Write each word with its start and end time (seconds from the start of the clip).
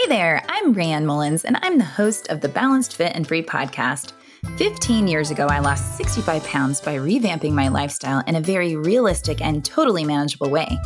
Hey 0.00 0.08
there, 0.08 0.42
I'm 0.48 0.74
Rayanne 0.74 1.04
Mullins, 1.04 1.44
and 1.44 1.58
I'm 1.60 1.76
the 1.76 1.84
host 1.84 2.28
of 2.28 2.40
the 2.40 2.48
Balanced 2.48 2.96
Fit 2.96 3.12
and 3.14 3.28
Free 3.28 3.42
podcast. 3.42 4.12
15 4.56 5.06
years 5.06 5.30
ago, 5.30 5.46
I 5.46 5.58
lost 5.58 5.98
65 5.98 6.42
pounds 6.44 6.80
by 6.80 6.96
revamping 6.96 7.52
my 7.52 7.68
lifestyle 7.68 8.24
in 8.26 8.36
a 8.36 8.40
very 8.40 8.76
realistic 8.76 9.42
and 9.42 9.62
totally 9.62 10.04
manageable 10.04 10.48
way. 10.48 10.78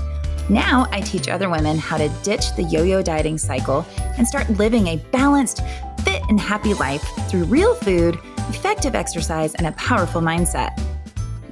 Now, 0.49 0.89
I 0.91 1.01
teach 1.01 1.29
other 1.29 1.49
women 1.49 1.79
how 1.79 1.97
to 1.97 2.09
ditch 2.25 2.57
the 2.57 2.65
yo 2.65 2.83
yo 2.83 3.03
dieting 3.03 3.39
cycle 3.39 3.87
and 4.19 4.27
start 4.27 4.51
living 4.51 4.89
a 4.89 4.97
balanced, 5.13 5.61
fit, 6.03 6.23
and 6.29 6.41
happy 6.41 6.75
life 6.75 7.05
through 7.29 7.45
real 7.45 7.77
food, 7.77 8.19
effective 8.49 8.97
exercise, 8.97 9.55
and 9.55 9.69
a 9.69 9.73
powerful 9.73 10.23
mindset. 10.23 10.77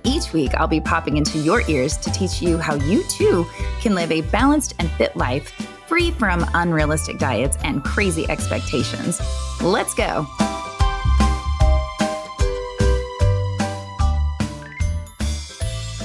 Each 0.03 0.33
week, 0.33 0.53
I'll 0.57 0.67
be 0.67 0.81
popping 0.81 1.17
into 1.17 1.39
your 1.39 1.63
ears 1.69 1.97
to 1.99 2.11
teach 2.11 2.43
you 2.43 2.59
how 2.59 2.75
you 2.75 3.05
too 3.05 3.47
can 3.81 3.95
live 3.95 4.11
a 4.11 4.23
balanced 4.23 4.75
and 4.81 4.91
fit 4.91 5.17
life 5.17 5.72
free 5.93 6.11
from 6.13 6.43
unrealistic 6.55 7.19
diets 7.19 7.59
and 7.65 7.85
crazy 7.85 8.25
expectations. 8.31 9.21
Let's 9.61 9.93
go. 9.93 10.27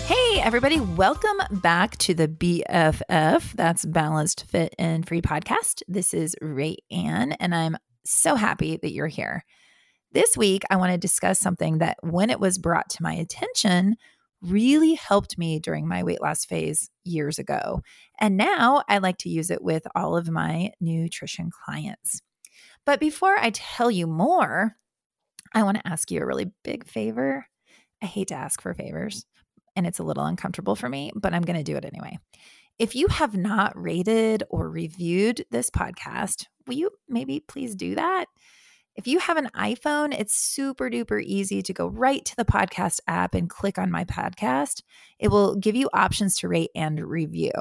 Hey, 0.06 0.42
everybody, 0.42 0.82
welcome 0.82 1.38
back 1.62 1.96
to 2.00 2.14
the 2.14 2.28
BFF. 2.28 3.54
That's 3.54 3.86
Balanced 3.86 4.44
Fit 4.50 4.76
and 4.78 5.08
Free 5.08 5.22
podcast. 5.22 5.82
This 5.88 6.14
is 6.14 6.36
Ray 6.42 6.80
Ann, 6.92 7.32
and 7.40 7.56
I'm 7.56 7.78
so 8.04 8.36
happy 8.36 8.76
that 8.76 8.92
you're 8.92 9.08
here. 9.08 9.46
This 10.12 10.36
week, 10.36 10.64
I 10.70 10.76
want 10.76 10.92
to 10.92 10.98
discuss 10.98 11.40
something 11.40 11.78
that, 11.78 11.96
when 12.02 12.30
it 12.30 12.42
was 12.42 12.58
brought 12.58 12.90
to 12.90 13.04
my 13.04 13.14
attention, 13.14 13.96
really 14.42 14.94
helped 14.94 15.38
me 15.38 15.60
during 15.60 15.88
my 15.88 16.04
weight 16.04 16.22
loss 16.22 16.46
phase 16.46 16.90
years 17.04 17.40
ago. 17.40 17.82
And 18.20 18.38
now 18.38 18.84
I 18.88 19.00
like 19.00 19.18
to 19.20 19.30
use 19.30 19.50
it 19.50 19.64
with 19.64 19.88
all 19.96 20.16
of 20.16 20.30
my 20.30 20.72
nutrition 20.80 21.50
clients. 21.50 22.22
But 22.86 23.00
before 23.00 23.38
I 23.38 23.52
tell 23.52 23.92
you 23.92 24.08
more, 24.08 24.76
I 25.54 25.64
want 25.64 25.78
to 25.78 25.88
ask 25.88 26.12
you 26.12 26.22
a 26.22 26.26
really 26.26 26.52
big 26.64 26.88
favor. 26.88 27.48
I 28.02 28.06
hate 28.06 28.30
to 28.30 28.36
ask 28.36 28.62
for 28.62 28.74
favors, 28.74 29.26
and 29.76 29.88
it's 29.88 30.00
a 30.00 30.04
little 30.04 30.26
uncomfortable 30.26 30.76
for 30.76 30.88
me, 30.88 31.12
but 31.16 31.34
I'm 31.34 31.42
going 31.42 31.58
to 31.58 31.64
do 31.64 31.76
it 31.76 31.86
anyway. 31.86 32.18
If 32.80 32.96
you 32.96 33.08
have 33.08 33.36
not 33.36 33.74
rated 33.76 34.44
or 34.50 34.70
reviewed 34.70 35.44
this 35.50 35.70
podcast, 35.70 36.46
will 36.68 36.76
you 36.76 36.92
maybe 37.10 37.40
please 37.40 37.76
do 37.76 37.96
that? 37.96 38.26
If 38.98 39.06
you 39.06 39.20
have 39.20 39.38
an 39.38 39.52
iPhone, 39.56 40.12
it's 40.20 40.34
super 40.34 40.90
duper 40.90 41.22
easy 41.22 41.62
to 41.62 41.72
go 41.72 41.88
right 41.88 42.26
to 42.26 42.36
the 42.36 42.44
podcast 42.44 43.00
app 43.08 43.36
and 43.36 43.48
click 43.48 43.78
on 43.78 43.92
my 43.92 44.04
podcast. 44.06 44.82
It 45.20 45.28
will 45.28 45.56
give 45.56 45.76
you 45.76 45.88
options 45.94 46.40
to 46.40 46.48
rate 46.48 46.72
and 46.74 47.00
review. 47.08 47.52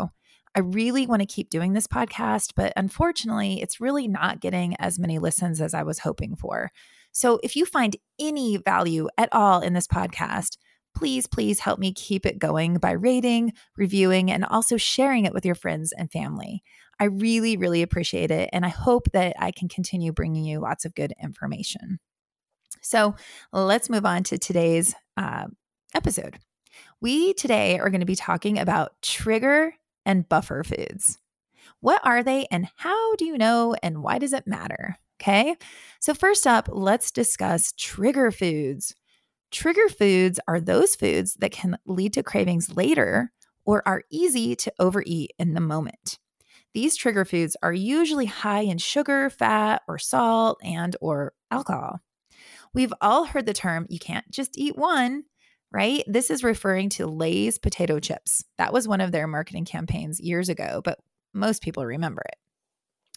I 0.55 0.61
really 0.61 1.07
want 1.07 1.20
to 1.20 1.27
keep 1.27 1.51
doing 1.51 1.75
this 1.75 1.87
podcast, 1.87 2.53
but 2.57 2.73
unfortunately, 2.75 3.61
it's 3.61 3.83
really 3.83 4.09
not 4.09 4.41
getting 4.41 4.77
as 4.79 4.98
many 4.98 5.19
listens 5.19 5.61
as 5.61 5.75
I 5.75 5.83
was 5.83 5.98
hoping 5.98 6.37
for. 6.37 6.70
So 7.12 7.39
if 7.42 7.55
you 7.55 7.67
find 7.67 7.97
any 8.19 8.57
value 8.57 9.07
at 9.19 9.29
all 9.33 9.61
in 9.61 9.75
this 9.75 9.87
podcast, 9.87 10.57
please, 10.97 11.27
please 11.27 11.61
help 11.61 11.79
me 11.79 11.92
keep 11.92 12.25
it 12.25 12.39
going 12.39 12.79
by 12.79 12.92
rating, 12.92 13.53
reviewing, 13.77 14.31
and 14.31 14.42
also 14.47 14.79
sharing 14.79 15.27
it 15.27 15.34
with 15.34 15.45
your 15.45 15.55
friends 15.55 15.92
and 15.92 16.11
family. 16.11 16.62
I 16.98 17.05
really, 17.05 17.56
really 17.56 17.83
appreciate 17.83 18.30
it. 18.30 18.48
And 18.52 18.64
I 18.64 18.69
hope 18.69 19.11
that 19.12 19.36
I 19.39 19.50
can 19.50 19.69
continue 19.69 20.12
bringing 20.12 20.44
you 20.44 20.61
lots 20.61 20.84
of 20.84 20.94
good 20.94 21.12
information. 21.22 21.98
So 22.80 23.14
let's 23.52 23.91
move 23.91 24.06
on 24.06 24.22
to 24.25 24.39
today's 24.39 24.94
uh, 25.17 25.47
episode. 25.94 26.39
We 27.00 27.34
today 27.34 27.78
are 27.78 27.91
going 27.91 28.00
to 28.00 28.06
be 28.06 28.17
talking 28.17 28.58
about 28.58 29.00
trigger 29.02 29.74
and 30.05 30.28
buffer 30.28 30.62
foods. 30.62 31.19
What 31.80 32.00
are 32.05 32.22
they 32.22 32.47
and 32.50 32.69
how 32.77 33.17
do 33.17 33.24
you 33.24 33.36
know 33.36 33.74
and 33.83 34.02
why 34.02 34.19
does 34.19 34.33
it 34.33 34.47
matter? 34.47 34.97
Okay. 35.20 35.56
So, 36.00 36.14
first 36.14 36.47
up, 36.47 36.69
let's 36.70 37.11
discuss 37.11 37.72
trigger 37.72 38.30
foods. 38.30 38.94
Trigger 39.50 39.89
foods 39.89 40.39
are 40.47 40.61
those 40.61 40.94
foods 40.94 41.34
that 41.40 41.52
can 41.52 41.79
lead 41.86 42.12
to 42.14 42.23
cravings 42.23 42.77
later 42.77 43.33
or 43.64 43.86
are 43.86 44.05
easy 44.11 44.55
to 44.56 44.73
overeat 44.79 45.33
in 45.39 45.55
the 45.55 45.61
moment. 45.61 46.18
These 46.77 46.97
trigger 46.97 47.25
foods 47.25 47.57
are 47.63 47.73
usually 47.73 48.27
high 48.27 48.61
in 48.61 48.77
sugar, 48.77 49.31
fat, 49.31 49.81
or 49.89 49.97
salt 49.97 50.59
and 50.63 50.95
or 51.01 51.33
alcohol. 51.51 52.01
We've 52.75 52.92
all 53.01 53.25
heard 53.25 53.47
the 53.47 53.55
term 53.55 53.87
you 53.89 53.98
can't 53.98 54.31
just 54.31 54.59
eat 54.59 54.77
one, 54.77 55.25
right? 55.73 56.05
This 56.07 56.29
is 56.29 56.45
referring 56.45 56.91
to 56.91 57.07
Lay's 57.07 57.57
potato 57.57 57.98
chips. 57.98 58.45
That 58.59 58.75
was 58.75 58.86
one 58.86 59.01
of 59.01 59.11
their 59.11 59.27
marketing 59.27 59.65
campaigns 59.65 60.20
years 60.20 60.51
ago, 60.51 60.83
but 60.85 60.98
most 61.33 61.63
people 61.63 61.86
remember 61.86 62.20
it. 62.29 62.36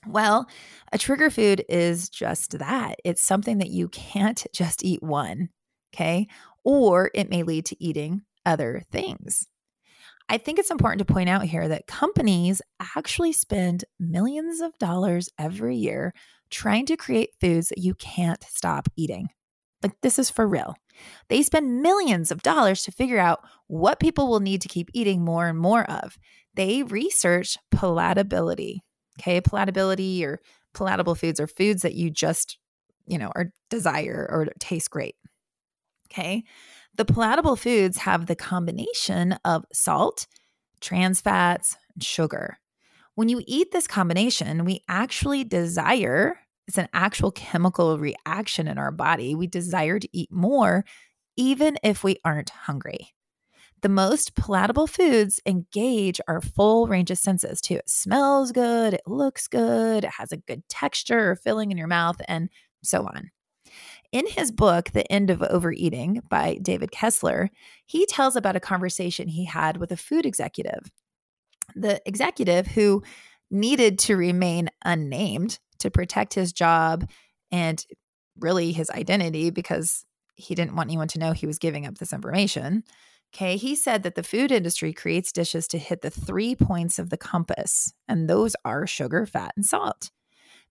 Well, 0.07 0.47
a 0.93 0.97
trigger 0.97 1.29
food 1.29 1.65
is 1.67 2.07
just 2.07 2.59
that. 2.59 2.95
It's 3.03 3.21
something 3.21 3.57
that 3.57 3.71
you 3.71 3.89
can't 3.89 4.47
just 4.53 4.85
eat 4.85 5.03
one, 5.03 5.49
okay? 5.93 6.29
Or 6.63 7.11
it 7.13 7.29
may 7.29 7.43
lead 7.43 7.65
to 7.65 7.83
eating 7.83 8.21
other 8.45 8.83
things. 8.89 9.49
I 10.29 10.37
think 10.37 10.59
it's 10.59 10.71
important 10.71 10.99
to 10.99 11.11
point 11.11 11.27
out 11.27 11.43
here 11.43 11.67
that 11.67 11.87
companies 11.87 12.61
actually 12.95 13.31
spend 13.33 13.83
millions 13.99 14.61
of 14.61 14.77
dollars 14.77 15.27
every 15.39 15.75
year 15.75 16.13
trying 16.51 16.85
to 16.85 16.95
create 16.95 17.31
foods 17.41 17.69
that 17.69 17.79
you 17.79 17.95
can't 17.95 18.43
stop 18.47 18.87
eating. 18.95 19.29
Like, 19.81 19.93
this 20.01 20.19
is 20.19 20.29
for 20.29 20.47
real. 20.47 20.75
They 21.29 21.41
spend 21.41 21.81
millions 21.81 22.31
of 22.31 22.43
dollars 22.43 22.83
to 22.83 22.91
figure 22.91 23.17
out 23.17 23.39
what 23.67 23.99
people 23.99 24.27
will 24.27 24.41
need 24.41 24.61
to 24.61 24.67
keep 24.67 24.89
eating 24.93 25.23
more 25.23 25.47
and 25.47 25.57
more 25.57 25.89
of. 25.89 26.17
They 26.53 26.83
research 26.83 27.57
palatability. 27.73 28.79
Okay. 29.19 29.41
Palatability 29.41 30.23
or 30.23 30.39
palatable 30.73 31.15
foods 31.15 31.39
are 31.39 31.47
foods 31.47 31.81
that 31.81 31.95
you 31.95 32.09
just, 32.11 32.57
you 33.07 33.17
know, 33.17 33.31
are 33.35 33.51
desire 33.69 34.27
or 34.29 34.47
taste 34.59 34.91
great. 34.91 35.15
Okay. 36.11 36.43
The 36.99 37.05
palatable 37.05 37.55
foods 37.55 37.97
have 37.99 38.25
the 38.25 38.35
combination 38.35 39.39
of 39.45 39.63
salt, 39.71 40.27
trans 40.81 41.21
fats, 41.21 41.77
and 41.93 42.03
sugar. 42.03 42.57
When 43.15 43.29
you 43.29 43.41
eat 43.47 43.71
this 43.71 43.87
combination, 43.87 44.65
we 44.65 44.81
actually 44.89 45.45
desire, 45.45 46.37
it's 46.67 46.77
an 46.77 46.89
actual 46.91 47.31
chemical 47.31 47.97
reaction 47.97 48.67
in 48.67 48.77
our 48.77 48.91
body. 48.91 49.33
We 49.33 49.47
desire 49.47 49.97
to 49.97 50.09
eat 50.11 50.29
more, 50.29 50.83
even 51.37 51.77
if 51.83 52.03
we 52.03 52.17
aren't 52.25 52.49
hungry. 52.49 53.13
The 53.81 53.87
most 53.87 54.35
palatable 54.35 54.87
foods 54.87 55.39
engage 55.45 56.19
our 56.27 56.41
full 56.41 56.87
range 56.87 57.11
of 57.11 57.17
senses 57.17 57.61
too. 57.61 57.75
It 57.75 57.89
smells 57.89 58.51
good, 58.51 58.93
it 58.93 59.03
looks 59.07 59.47
good, 59.47 60.03
it 60.03 60.11
has 60.17 60.33
a 60.33 60.37
good 60.37 60.67
texture 60.67 61.31
or 61.31 61.37
filling 61.37 61.71
in 61.71 61.77
your 61.77 61.87
mouth, 61.87 62.19
and 62.27 62.49
so 62.83 63.03
on. 63.03 63.31
In 64.11 64.25
his 64.25 64.51
book, 64.51 64.91
The 64.91 65.09
End 65.11 65.29
of 65.29 65.43
Overeating 65.43 66.23
by 66.29 66.57
David 66.61 66.91
Kessler, 66.91 67.49
he 67.85 68.05
tells 68.07 68.35
about 68.35 68.55
a 68.55 68.59
conversation 68.59 69.27
he 69.27 69.45
had 69.45 69.77
with 69.77 69.91
a 69.91 69.97
food 69.97 70.25
executive. 70.25 70.91
The 71.75 72.01
executive 72.07 72.65
who 72.67 73.03
needed 73.51 73.99
to 73.99 74.15
remain 74.15 74.69
unnamed 74.83 75.59
to 75.79 75.91
protect 75.91 76.33
his 76.33 76.51
job 76.51 77.07
and 77.51 77.85
really 78.39 78.71
his 78.71 78.89
identity 78.89 79.51
because 79.51 80.05
he 80.35 80.55
didn't 80.55 80.75
want 80.75 80.89
anyone 80.89 81.07
to 81.09 81.19
know 81.19 81.31
he 81.31 81.47
was 81.47 81.59
giving 81.59 81.85
up 81.85 81.97
this 81.97 82.13
information. 82.13 82.83
Okay, 83.35 83.57
he 83.57 83.75
said 83.75 84.01
that 84.03 84.15
the 84.15 84.23
food 84.23 84.51
industry 84.51 84.91
creates 84.91 85.31
dishes 85.31 85.67
to 85.67 85.77
hit 85.77 86.01
the 86.01 86.09
three 86.09 86.55
points 86.55 86.97
of 86.97 87.11
the 87.11 87.17
compass, 87.17 87.93
and 88.07 88.27
those 88.27 88.55
are 88.65 88.87
sugar, 88.87 89.27
fat, 89.27 89.51
and 89.55 89.65
salt, 89.65 90.09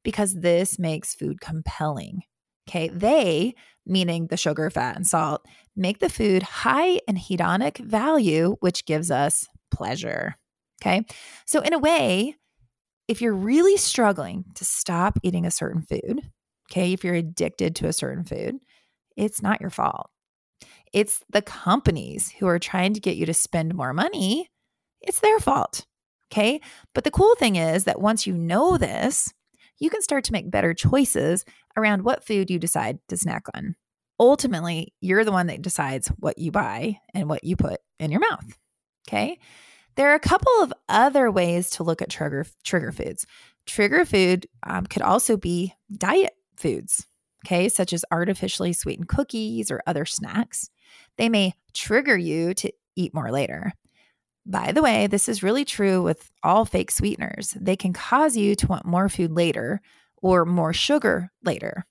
because 0.03 0.35
this 0.35 0.77
makes 0.77 1.15
food 1.15 1.41
compelling. 1.41 2.23
Okay, 2.69 2.89
they, 2.89 3.55
meaning 3.87 4.27
the 4.27 4.37
sugar, 4.37 4.69
fat, 4.69 4.97
and 4.97 5.07
salt, 5.07 5.47
make 5.75 6.01
the 6.01 6.11
food 6.11 6.43
high 6.43 7.01
in 7.09 7.17
hedonic 7.17 7.79
value, 7.79 8.57
which 8.61 8.85
gives 8.85 9.11
us 9.11 9.47
pleasure. 9.71 10.37
Okay, 10.83 11.05
so 11.47 11.61
in 11.61 11.73
a 11.73 11.79
way, 11.79 12.37
if 13.09 13.23
you're 13.23 13.35
really 13.35 13.77
struggling 13.77 14.45
to 14.55 14.65
stop 14.65 15.19
eating 15.23 15.47
a 15.47 15.51
certain 15.51 15.83
food, 15.83 16.21
okay, 16.71 16.93
if 16.93 17.03
you're 17.03 17.15
addicted 17.15 17.75
to 17.77 17.87
a 17.87 17.93
certain 17.93 18.25
food, 18.25 18.57
it's 19.17 19.43
not 19.43 19.61
your 19.61 19.71
fault. 19.71 20.11
It's 20.93 21.23
the 21.31 21.43
companies 21.43 22.31
who 22.39 22.47
are 22.47 22.59
trying 22.59 22.95
to 22.95 23.01
get 23.01 23.17
you 23.17 23.27
to 23.27 23.35
spend 23.35 23.75
more 23.75 23.93
money. 23.93 24.49
It's 25.01 25.21
their 25.21 25.39
fault. 25.39 25.87
Okay. 26.31 26.61
But 26.95 27.05
the 27.05 27.11
cool 27.11 27.35
thing 27.37 27.57
is 27.57 27.85
that 27.85 28.01
once 28.01 28.27
you 28.27 28.35
know 28.35 28.77
this, 28.77 29.33
you 29.79 29.91
can 29.91 30.03
start 30.03 30.25
to 30.25 30.33
make 30.33 30.51
better 30.51 30.75
choices 30.75 31.45
around 31.77 32.03
what 32.03 32.25
food 32.25 32.51
you 32.51 32.59
decide 32.59 32.99
to 33.09 33.17
snack 33.17 33.47
on. 33.55 33.77
Ultimately, 34.21 34.93
you're 35.01 35.25
the 35.25 35.33
one 35.33 35.47
that 35.47 35.63
decides 35.63 36.09
what 36.19 36.39
you 36.39 36.51
buy 36.51 36.99
and 37.15 37.29
what 37.29 37.45
you 37.45 37.57
put 37.57 37.81
in 38.01 38.11
your 38.11 38.21
mouth. 38.21 38.59
Okay. 39.09 39.39
There 39.95 40.11
are 40.11 40.15
a 40.15 40.21
couple 40.21 40.53
of 40.61 40.73
other 40.89 41.31
ways 41.31 41.71
to 41.71 41.83
look 41.83 42.03
at 42.03 42.11
trigger 42.11 42.47
trigger 42.65 42.93
foods. 42.93 43.27
Trigger 43.67 44.05
food 44.05 44.47
um, 44.65 44.87
could 44.87 45.03
also 45.03 45.37
be 45.37 45.75
diet 45.93 46.35
foods, 46.57 47.07
okay, 47.45 47.69
such 47.69 47.93
as 47.93 48.05
artificially 48.11 48.73
sweetened 48.73 49.09
cookies 49.09 49.71
or 49.71 49.83
other 49.87 50.05
snacks. 50.05 50.71
They 51.17 51.29
may 51.29 51.55
trigger 51.75 52.17
you 52.17 52.55
to 52.55 52.73
eat 52.97 53.13
more 53.13 53.31
later. 53.31 53.73
By 54.49 54.73
the 54.73 54.81
way, 54.81 55.07
this 55.07 55.29
is 55.29 55.43
really 55.43 55.67
true 55.67 56.03
with 56.03 56.31
all 56.43 56.65
fake 56.65 56.91
sweeteners. 56.91 57.55
They 57.61 57.77
can 57.77 57.93
cause 57.93 58.35
you 58.35 58.55
to 58.55 58.67
want 58.67 58.87
more 58.87 59.11
food 59.11 59.31
later 59.31 59.83
or 60.23 60.47
more 60.47 60.73
sugar 60.73 61.31
later. 61.45 61.85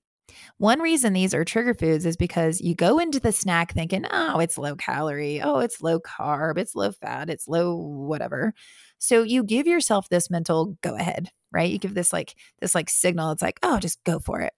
One 0.57 0.81
reason 0.81 1.13
these 1.13 1.35
are 1.35 1.45
trigger 1.45 1.75
foods 1.75 2.03
is 2.03 2.17
because 2.17 2.59
you 2.59 2.73
go 2.73 2.97
into 2.97 3.19
the 3.19 3.31
snack 3.31 3.73
thinking, 3.73 4.05
oh, 4.09 4.39
it's 4.39 4.57
low 4.57 4.75
calorie, 4.75 5.39
oh, 5.39 5.59
it's 5.59 5.83
low 5.83 5.99
carb, 5.99 6.57
it's 6.57 6.75
low 6.75 6.91
fat, 6.91 7.29
it's 7.29 7.47
low 7.47 7.75
whatever. 7.75 8.55
So 8.97 9.21
you 9.21 9.43
give 9.43 9.67
yourself 9.67 10.09
this 10.09 10.31
mental 10.31 10.77
go 10.81 10.95
ahead, 10.95 11.29
right? 11.51 11.69
You 11.69 11.77
give 11.77 11.93
this 11.93 12.11
like 12.11 12.33
this 12.59 12.73
like 12.73 12.89
signal. 12.89 13.31
It's 13.31 13.43
like, 13.43 13.59
oh, 13.61 13.77
just 13.77 14.03
go 14.03 14.17
for 14.17 14.41
it. 14.41 14.53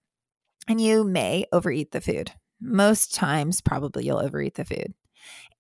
And 0.69 0.79
you 0.79 1.03
may 1.03 1.45
overeat 1.51 1.91
the 1.91 2.01
food. 2.01 2.31
Most 2.61 3.13
times, 3.13 3.59
probably 3.59 4.05
you'll 4.05 4.19
overeat 4.19 4.55
the 4.55 4.65
food. 4.65 4.93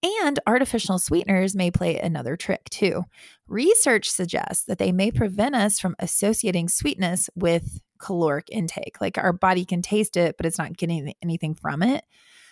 And 0.01 0.39
artificial 0.47 0.97
sweeteners 0.97 1.55
may 1.55 1.71
play 1.71 1.97
another 1.97 2.37
trick 2.37 2.69
too. 2.69 3.03
Research 3.47 4.09
suggests 4.09 4.63
that 4.65 4.77
they 4.77 4.91
may 4.91 5.11
prevent 5.11 5.55
us 5.55 5.79
from 5.79 5.95
associating 5.99 6.69
sweetness 6.69 7.29
with 7.35 7.81
caloric 7.99 8.47
intake. 8.49 9.01
Like 9.01 9.17
our 9.17 9.33
body 9.33 9.65
can 9.65 9.81
taste 9.81 10.15
it, 10.15 10.37
but 10.37 10.45
it's 10.45 10.57
not 10.57 10.77
getting 10.77 11.13
anything 11.21 11.53
from 11.53 11.83
it. 11.83 12.05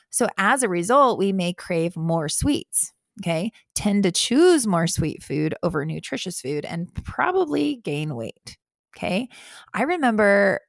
So 0.10 0.28
as 0.38 0.64
a 0.64 0.70
result, 0.70 1.20
we 1.20 1.32
may 1.32 1.54
crave 1.54 1.96
more 1.96 2.28
sweets. 2.28 2.92
Okay. 3.22 3.52
Tend 3.76 4.04
to 4.04 4.12
choose 4.12 4.68
more 4.68 4.86
sweet 4.86 5.24
food 5.24 5.56
over 5.64 5.86
nutritious 5.86 6.40
food 6.40 6.66
and 6.66 6.94
probably 7.04 7.78
gain 7.78 8.16
weight. 8.16 8.58
Okay. 8.96 9.28
I 9.74 9.84
remember, 9.84 10.60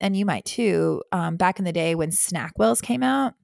and 0.00 0.16
you 0.16 0.24
might 0.26 0.44
too, 0.44 1.02
um, 1.12 1.36
back 1.36 1.58
in 1.58 1.64
the 1.64 1.72
day 1.72 1.94
when 1.94 2.10
SnackWells 2.10 2.82
came 2.82 3.02
out, 3.02 3.34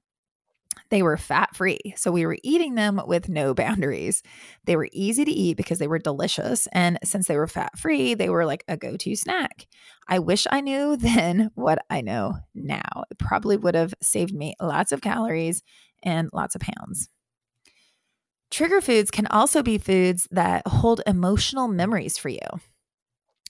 they 0.93 1.01
were 1.01 1.17
fat 1.17 1.55
free. 1.55 1.79
So 1.95 2.11
we 2.11 2.23
were 2.23 2.37
eating 2.43 2.75
them 2.75 3.01
with 3.07 3.27
no 3.27 3.55
boundaries. 3.55 4.21
They 4.65 4.75
were 4.75 4.89
easy 4.91 5.25
to 5.25 5.31
eat 5.31 5.57
because 5.57 5.79
they 5.79 5.87
were 5.87 5.97
delicious. 5.97 6.67
And 6.71 6.99
since 7.03 7.27
they 7.27 7.35
were 7.35 7.47
fat 7.47 7.79
free, 7.79 8.13
they 8.13 8.29
were 8.29 8.45
like 8.45 8.63
a 8.67 8.77
go 8.77 8.95
to 8.97 9.15
snack. 9.15 9.65
I 10.07 10.19
wish 10.19 10.45
I 10.51 10.61
knew 10.61 10.95
then 10.97 11.49
what 11.55 11.79
I 11.89 12.01
know 12.01 12.35
now. 12.53 13.05
It 13.09 13.17
probably 13.17 13.57
would 13.57 13.73
have 13.73 13.95
saved 14.03 14.35
me 14.35 14.53
lots 14.61 14.91
of 14.91 15.01
calories 15.01 15.63
and 16.03 16.29
lots 16.31 16.53
of 16.53 16.61
pounds. 16.61 17.09
Trigger 18.51 18.79
foods 18.79 19.09
can 19.09 19.25
also 19.25 19.63
be 19.63 19.79
foods 19.79 20.27
that 20.29 20.67
hold 20.67 21.01
emotional 21.07 21.67
memories 21.67 22.19
for 22.19 22.29
you. 22.29 22.37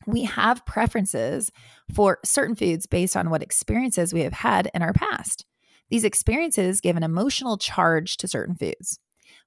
We 0.08 0.24
have 0.24 0.66
preferences 0.66 1.52
for 1.94 2.20
certain 2.24 2.56
foods 2.56 2.88
based 2.88 3.18
on 3.18 3.30
what 3.30 3.44
experiences 3.44 4.14
we 4.14 4.22
have 4.22 4.32
had 4.32 4.72
in 4.74 4.82
our 4.82 4.94
past. 4.94 5.46
These 5.90 6.04
experiences 6.04 6.82
give 6.82 6.98
an 6.98 7.04
emotional 7.04 7.58
charge 7.58 8.18
to 8.18 8.28
certain 8.28 8.56
foods. 8.56 9.00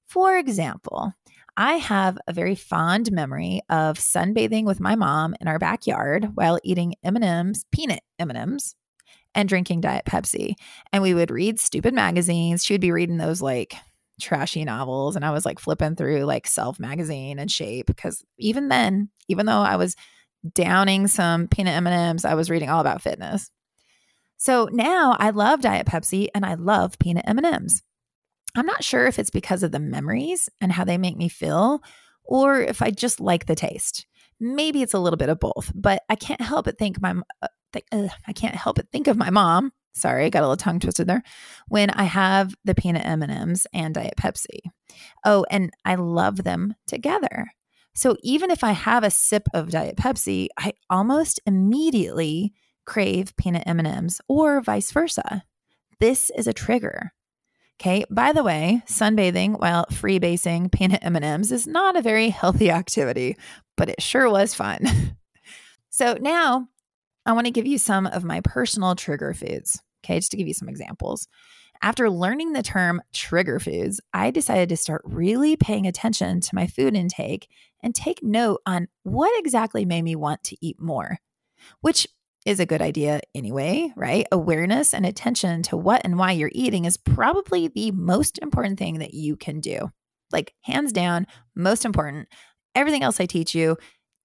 For 0.05 0.37
example, 0.37 1.13
I 1.57 1.73
have 1.73 2.17
a 2.27 2.33
very 2.33 2.55
fond 2.55 3.11
memory 3.11 3.61
of 3.69 3.97
sunbathing 3.97 4.65
with 4.65 4.79
my 4.79 4.95
mom 4.95 5.35
in 5.41 5.47
our 5.47 5.57
backyard 5.57 6.31
while 6.35 6.59
eating 6.63 6.93
M&Ms, 7.03 7.65
peanut 7.71 8.01
M&Ms, 8.19 8.75
and 9.33 9.49
drinking 9.49 9.81
Diet 9.81 10.05
Pepsi. 10.05 10.53
And 10.93 11.01
we 11.01 11.13
would 11.13 11.31
read 11.31 11.59
stupid 11.59 11.93
magazines. 11.93 12.63
She 12.63 12.73
would 12.73 12.81
be 12.81 12.91
reading 12.91 13.17
those 13.17 13.41
like 13.41 13.75
trashy 14.19 14.65
novels 14.65 15.15
and 15.15 15.23
I 15.23 15.31
was 15.31 15.45
like 15.45 15.59
flipping 15.59 15.95
through 15.95 16.23
like 16.25 16.47
Self 16.47 16.79
magazine 16.79 17.39
and 17.39 17.51
Shape 17.51 17.85
because 17.85 18.23
even 18.37 18.67
then, 18.67 19.09
even 19.27 19.45
though 19.45 19.61
I 19.61 19.75
was 19.75 19.95
downing 20.53 21.07
some 21.07 21.47
peanut 21.47 21.75
M&Ms, 21.75 22.25
I 22.25 22.35
was 22.35 22.49
reading 22.49 22.69
all 22.69 22.81
about 22.81 23.01
fitness. 23.01 23.49
So 24.37 24.69
now 24.71 25.17
I 25.19 25.31
love 25.31 25.61
Diet 25.61 25.87
Pepsi 25.87 26.27
and 26.33 26.45
I 26.45 26.53
love 26.53 26.99
peanut 26.99 27.25
M&Ms. 27.27 27.81
I'm 28.55 28.65
not 28.65 28.83
sure 28.83 29.05
if 29.05 29.19
it's 29.19 29.29
because 29.29 29.63
of 29.63 29.71
the 29.71 29.79
memories 29.79 30.49
and 30.61 30.71
how 30.71 30.83
they 30.83 30.97
make 30.97 31.17
me 31.17 31.27
feel 31.27 31.81
or 32.23 32.61
if 32.61 32.81
I 32.81 32.91
just 32.91 33.19
like 33.19 33.45
the 33.45 33.55
taste. 33.55 34.05
Maybe 34.39 34.81
it's 34.81 34.93
a 34.93 34.99
little 34.99 35.17
bit 35.17 35.29
of 35.29 35.39
both, 35.39 35.71
but 35.73 36.03
I 36.09 36.15
can't 36.15 36.41
help 36.41 36.65
but 36.65 36.77
think 36.77 37.01
my 37.01 37.15
uh, 37.41 37.47
th- 37.73 38.11
I 38.27 38.33
can't 38.33 38.55
help 38.55 38.75
but 38.75 38.91
think 38.91 39.07
of 39.07 39.17
my 39.17 39.31
mom. 39.31 39.71
Sorry, 39.93 40.25
I 40.25 40.29
got 40.29 40.41
a 40.43 40.47
little 40.47 40.57
tongue 40.57 40.79
twisted 40.79 41.07
there. 41.07 41.23
When 41.67 41.89
I 41.89 42.03
have 42.03 42.53
the 42.63 42.75
peanut 42.75 43.05
M&Ms 43.05 43.65
and 43.73 43.95
Diet 43.95 44.13
Pepsi. 44.15 44.59
Oh, 45.25 45.43
and 45.49 45.71
I 45.85 45.95
love 45.95 46.43
them 46.43 46.75
together. 46.85 47.47
So 47.95 48.15
even 48.21 48.51
if 48.51 48.63
I 48.63 48.73
have 48.73 49.03
a 49.03 49.09
sip 49.09 49.47
of 49.55 49.71
Diet 49.71 49.95
Pepsi, 49.97 50.49
I 50.55 50.73
almost 50.87 51.39
immediately 51.47 52.53
crave 52.87 53.35
peanut 53.37 53.63
M&Ms 53.67 54.21
or 54.27 54.61
vice 54.61 54.91
versa. 54.91 55.43
This 55.99 56.31
is 56.35 56.47
a 56.47 56.53
trigger. 56.53 57.11
Okay. 57.79 58.05
By 58.09 58.31
the 58.31 58.43
way, 58.43 58.81
sunbathing 58.87 59.59
while 59.59 59.85
freebasing 59.91 60.71
peanut 60.71 61.03
M&Ms 61.03 61.51
is 61.51 61.67
not 61.67 61.95
a 61.95 62.01
very 62.01 62.29
healthy 62.29 62.71
activity, 62.81 63.37
but 63.75 63.89
it 63.89 64.01
sure 64.01 64.29
was 64.29 64.55
fun. 64.55 64.79
so 65.89 66.17
now 66.19 66.67
I 67.25 67.33
want 67.33 67.45
to 67.45 67.51
give 67.51 67.67
you 67.67 67.77
some 67.77 68.07
of 68.07 68.23
my 68.23 68.41
personal 68.41 68.95
trigger 68.95 69.33
foods. 69.33 69.79
Okay, 70.03 70.17
just 70.17 70.31
to 70.31 70.37
give 70.37 70.47
you 70.47 70.53
some 70.53 70.69
examples. 70.69 71.27
After 71.81 72.09
learning 72.09 72.53
the 72.53 72.63
term 72.63 73.01
trigger 73.13 73.59
foods, 73.59 74.01
I 74.13 74.31
decided 74.31 74.69
to 74.69 74.77
start 74.77 75.01
really 75.03 75.55
paying 75.55 75.85
attention 75.85 76.39
to 76.41 76.55
my 76.55 76.65
food 76.65 76.95
intake 76.95 77.47
and 77.83 77.93
take 77.93 78.23
note 78.23 78.61
on 78.65 78.87
what 79.03 79.37
exactly 79.37 79.85
made 79.85 80.01
me 80.01 80.15
want 80.15 80.43
to 80.45 80.57
eat 80.61 80.79
more, 80.79 81.19
which 81.81 82.07
is 82.47 82.61
a 82.61 82.65
good 82.65 82.81
idea 82.81 83.19
anyway, 83.35 83.91
right? 83.97 84.25
Awareness 84.31 84.93
and 84.93 85.05
attention 85.05 85.63
to 85.63 85.75
what 85.75 86.01
and 86.05 86.17
why 86.17 86.31
you're 86.31 86.49
eating 86.53 86.85
is 86.85 86.95
probably 86.95 87.67
the 87.67 87.91
most 87.91 88.39
important 88.41 88.79
thing 88.79 88.99
that 88.99 89.13
you 89.13 89.35
can 89.35 89.59
do. 89.59 89.91
Like, 90.31 90.53
hands 90.61 90.93
down, 90.93 91.27
most 91.55 91.83
important. 91.83 92.29
Everything 92.73 93.03
else 93.03 93.19
I 93.19 93.25
teach 93.25 93.53
you 93.53 93.75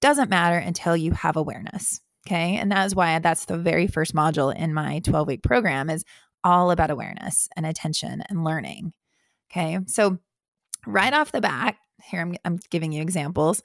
doesn't 0.00 0.30
matter 0.30 0.56
until 0.56 0.96
you 0.96 1.10
have 1.10 1.36
awareness. 1.36 2.00
Okay. 2.24 2.56
And 2.58 2.70
that 2.70 2.86
is 2.86 2.94
why 2.94 3.18
that's 3.18 3.46
the 3.46 3.58
very 3.58 3.88
first 3.88 4.14
module 4.14 4.54
in 4.54 4.72
my 4.72 5.00
12 5.00 5.26
week 5.26 5.42
program 5.42 5.90
is 5.90 6.04
all 6.44 6.70
about 6.70 6.92
awareness 6.92 7.48
and 7.56 7.66
attention 7.66 8.22
and 8.28 8.44
learning. 8.44 8.92
Okay. 9.50 9.80
So, 9.88 10.18
right 10.86 11.12
off 11.12 11.32
the 11.32 11.40
bat, 11.40 11.74
here 12.04 12.20
I'm, 12.20 12.36
I'm 12.44 12.60
giving 12.70 12.92
you 12.92 13.02
examples. 13.02 13.64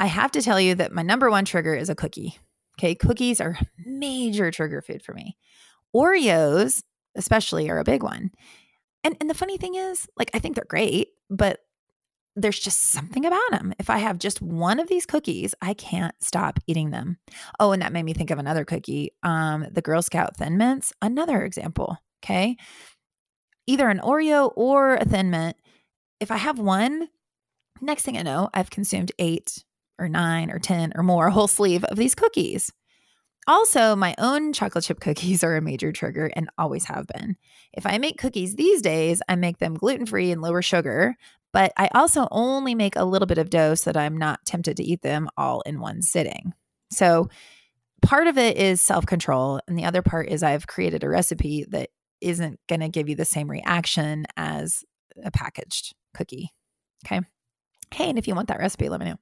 I 0.00 0.06
have 0.06 0.32
to 0.32 0.42
tell 0.42 0.60
you 0.60 0.74
that 0.74 0.92
my 0.92 1.02
number 1.02 1.30
one 1.30 1.44
trigger 1.44 1.76
is 1.76 1.88
a 1.88 1.94
cookie. 1.94 2.38
Okay, 2.78 2.94
cookies 2.94 3.40
are 3.40 3.58
major 3.84 4.50
trigger 4.50 4.80
food 4.80 5.02
for 5.02 5.12
me. 5.12 5.36
Oreos, 5.94 6.82
especially, 7.16 7.68
are 7.70 7.78
a 7.78 7.84
big 7.84 8.02
one. 8.02 8.30
And 9.04 9.16
and 9.20 9.28
the 9.28 9.34
funny 9.34 9.56
thing 9.58 9.74
is, 9.74 10.06
like 10.16 10.30
I 10.34 10.38
think 10.38 10.54
they're 10.54 10.64
great, 10.64 11.08
but 11.28 11.60
there's 12.36 12.58
just 12.58 12.78
something 12.78 13.26
about 13.26 13.50
them. 13.50 13.74
If 13.80 13.90
I 13.90 13.98
have 13.98 14.18
just 14.18 14.40
one 14.40 14.78
of 14.78 14.88
these 14.88 15.06
cookies, 15.06 15.54
I 15.60 15.74
can't 15.74 16.14
stop 16.20 16.60
eating 16.68 16.90
them. 16.90 17.18
Oh, 17.58 17.72
and 17.72 17.82
that 17.82 17.92
made 17.92 18.04
me 18.04 18.12
think 18.12 18.30
of 18.30 18.38
another 18.38 18.64
cookie, 18.64 19.10
um, 19.24 19.66
the 19.72 19.82
Girl 19.82 20.02
Scout 20.02 20.36
Thin 20.36 20.56
Mints, 20.56 20.92
another 21.02 21.42
example. 21.42 21.98
Okay, 22.22 22.56
either 23.66 23.88
an 23.88 24.00
Oreo 24.00 24.52
or 24.56 24.94
a 24.96 25.04
Thin 25.04 25.30
Mint. 25.30 25.56
If 26.20 26.30
I 26.30 26.36
have 26.36 26.58
one, 26.58 27.08
next 27.80 28.02
thing 28.02 28.16
I 28.18 28.22
know, 28.22 28.50
I've 28.54 28.70
consumed 28.70 29.12
eight 29.18 29.64
or 29.98 30.08
nine 30.08 30.50
or 30.50 30.58
10 30.58 30.92
or 30.94 31.02
more, 31.02 31.28
a 31.28 31.32
whole 31.32 31.48
sleeve 31.48 31.84
of 31.84 31.96
these 31.96 32.14
cookies. 32.14 32.72
Also, 33.46 33.96
my 33.96 34.14
own 34.18 34.52
chocolate 34.52 34.84
chip 34.84 35.00
cookies 35.00 35.42
are 35.44 35.56
a 35.56 35.62
major 35.62 35.90
trigger 35.90 36.30
and 36.36 36.50
always 36.58 36.84
have 36.84 37.06
been. 37.06 37.36
If 37.72 37.86
I 37.86 37.98
make 37.98 38.18
cookies 38.18 38.54
these 38.54 38.82
days, 38.82 39.22
I 39.28 39.36
make 39.36 39.58
them 39.58 39.74
gluten 39.74 40.06
free 40.06 40.30
and 40.30 40.42
lower 40.42 40.62
sugar, 40.62 41.16
but 41.52 41.72
I 41.76 41.88
also 41.94 42.28
only 42.30 42.74
make 42.74 42.94
a 42.94 43.04
little 43.04 43.26
bit 43.26 43.38
of 43.38 43.50
dough 43.50 43.74
so 43.74 43.90
that 43.90 44.00
I'm 44.00 44.18
not 44.18 44.44
tempted 44.44 44.76
to 44.76 44.84
eat 44.84 45.02
them 45.02 45.28
all 45.36 45.62
in 45.62 45.80
one 45.80 46.02
sitting. 46.02 46.52
So, 46.90 47.30
part 48.02 48.26
of 48.26 48.38
it 48.38 48.58
is 48.58 48.80
self 48.80 49.06
control, 49.06 49.60
and 49.66 49.78
the 49.78 49.84
other 49.84 50.02
part 50.02 50.28
is 50.28 50.42
I've 50.42 50.66
created 50.66 51.02
a 51.02 51.08
recipe 51.08 51.64
that 51.70 51.88
isn't 52.20 52.60
going 52.68 52.80
to 52.80 52.88
give 52.88 53.08
you 53.08 53.16
the 53.16 53.24
same 53.24 53.50
reaction 53.50 54.26
as 54.36 54.84
a 55.24 55.30
packaged 55.30 55.94
cookie. 56.14 56.50
Okay. 57.06 57.20
Hey, 57.92 58.10
and 58.10 58.18
if 58.18 58.28
you 58.28 58.34
want 58.34 58.48
that 58.48 58.58
recipe, 58.58 58.88
let 58.88 59.00
me 59.00 59.06
know. 59.06 59.16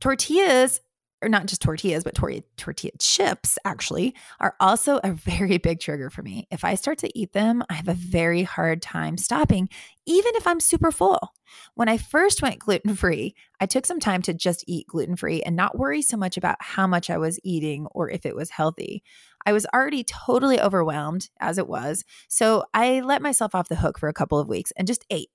Tortillas, 0.00 0.80
or 1.22 1.28
not 1.28 1.46
just 1.46 1.62
tortillas, 1.62 2.04
but 2.04 2.14
tor- 2.14 2.42
tortilla 2.56 2.92
chips 2.98 3.58
actually, 3.64 4.14
are 4.40 4.54
also 4.60 5.00
a 5.02 5.12
very 5.12 5.56
big 5.58 5.80
trigger 5.80 6.10
for 6.10 6.22
me. 6.22 6.46
If 6.50 6.64
I 6.64 6.74
start 6.74 6.98
to 6.98 7.18
eat 7.18 7.32
them, 7.32 7.62
I 7.70 7.74
have 7.74 7.88
a 7.88 7.94
very 7.94 8.42
hard 8.42 8.82
time 8.82 9.16
stopping, 9.16 9.70
even 10.06 10.32
if 10.36 10.46
I'm 10.46 10.60
super 10.60 10.92
full. 10.92 11.32
When 11.74 11.88
I 11.88 11.96
first 11.96 12.42
went 12.42 12.58
gluten 12.58 12.94
free, 12.94 13.34
I 13.58 13.66
took 13.66 13.86
some 13.86 14.00
time 14.00 14.20
to 14.22 14.34
just 14.34 14.64
eat 14.66 14.86
gluten 14.86 15.16
free 15.16 15.42
and 15.42 15.56
not 15.56 15.78
worry 15.78 16.02
so 16.02 16.16
much 16.16 16.36
about 16.36 16.56
how 16.60 16.86
much 16.86 17.08
I 17.08 17.16
was 17.16 17.40
eating 17.42 17.86
or 17.92 18.10
if 18.10 18.26
it 18.26 18.36
was 18.36 18.50
healthy. 18.50 19.02
I 19.46 19.52
was 19.52 19.66
already 19.74 20.04
totally 20.04 20.60
overwhelmed 20.60 21.30
as 21.40 21.56
it 21.56 21.68
was. 21.68 22.04
So 22.28 22.64
I 22.74 23.00
let 23.00 23.22
myself 23.22 23.54
off 23.54 23.68
the 23.68 23.76
hook 23.76 23.98
for 23.98 24.08
a 24.08 24.14
couple 24.14 24.38
of 24.38 24.48
weeks 24.48 24.72
and 24.76 24.86
just 24.86 25.06
ate 25.10 25.30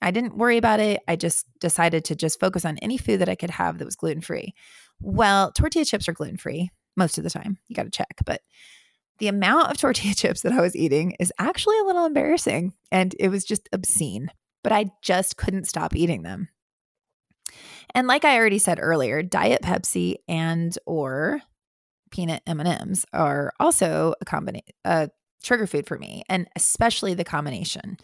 I 0.00 0.10
didn't 0.10 0.36
worry 0.36 0.56
about 0.56 0.80
it. 0.80 1.00
I 1.08 1.16
just 1.16 1.46
decided 1.60 2.04
to 2.06 2.14
just 2.14 2.40
focus 2.40 2.64
on 2.64 2.78
any 2.78 2.98
food 2.98 3.20
that 3.20 3.28
I 3.28 3.34
could 3.34 3.50
have 3.50 3.78
that 3.78 3.84
was 3.84 3.96
gluten 3.96 4.20
free. 4.20 4.54
Well, 5.00 5.52
tortilla 5.52 5.84
chips 5.84 6.08
are 6.08 6.12
gluten 6.12 6.36
free 6.36 6.70
most 6.96 7.18
of 7.18 7.24
the 7.24 7.30
time. 7.30 7.58
You 7.68 7.74
got 7.76 7.84
to 7.84 7.90
check. 7.90 8.20
But 8.24 8.42
the 9.18 9.28
amount 9.28 9.70
of 9.70 9.76
tortilla 9.78 10.14
chips 10.14 10.42
that 10.42 10.52
I 10.52 10.60
was 10.60 10.76
eating 10.76 11.16
is 11.18 11.32
actually 11.38 11.78
a 11.78 11.84
little 11.84 12.06
embarrassing 12.06 12.74
and 12.90 13.14
it 13.18 13.28
was 13.28 13.44
just 13.44 13.68
obscene, 13.72 14.30
but 14.62 14.72
I 14.72 14.90
just 15.02 15.36
couldn't 15.36 15.68
stop 15.68 15.94
eating 15.94 16.22
them. 16.22 16.48
And 17.94 18.06
like 18.06 18.24
I 18.24 18.36
already 18.36 18.58
said 18.58 18.78
earlier, 18.80 19.22
Diet 19.22 19.62
Pepsi 19.62 20.16
and 20.28 20.76
or 20.86 21.40
peanut 22.10 22.42
M&Ms 22.46 23.04
are 23.12 23.52
also 23.58 24.14
a 24.20 24.24
combination 24.24 24.74
a 24.84 25.10
trigger 25.42 25.66
food 25.66 25.86
for 25.86 25.98
me 25.98 26.22
and 26.28 26.48
especially 26.56 27.14
the 27.14 27.24
combination. 27.24 27.96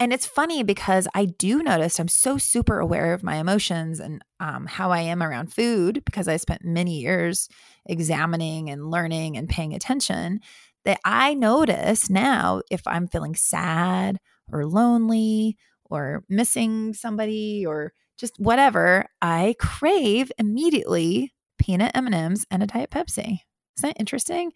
And 0.00 0.12
it's 0.12 0.26
funny 0.26 0.62
because 0.62 1.06
I 1.14 1.24
do 1.24 1.62
notice 1.62 1.98
I'm 2.00 2.08
so 2.08 2.36
super 2.36 2.80
aware 2.80 3.14
of 3.14 3.22
my 3.22 3.36
emotions 3.36 4.00
and 4.00 4.22
um, 4.40 4.66
how 4.66 4.90
I 4.90 5.00
am 5.00 5.22
around 5.22 5.52
food 5.52 6.02
because 6.04 6.26
I 6.26 6.36
spent 6.36 6.64
many 6.64 7.00
years 7.00 7.48
examining 7.86 8.70
and 8.70 8.90
learning 8.90 9.36
and 9.36 9.48
paying 9.48 9.72
attention 9.72 10.40
that 10.84 10.98
I 11.04 11.34
notice 11.34 12.10
now 12.10 12.60
if 12.70 12.82
I'm 12.86 13.06
feeling 13.06 13.34
sad 13.34 14.18
or 14.52 14.66
lonely 14.66 15.56
or 15.84 16.24
missing 16.28 16.92
somebody 16.92 17.64
or 17.64 17.92
just 18.18 18.38
whatever, 18.38 19.06
I 19.22 19.54
crave 19.58 20.30
immediately 20.38 21.32
peanut 21.58 21.92
M&Ms 21.94 22.46
and 22.50 22.62
a 22.62 22.66
diet 22.66 22.90
Pepsi. 22.90 23.38
Isn't 23.78 23.90
that 23.90 23.96
interesting? 24.00 24.52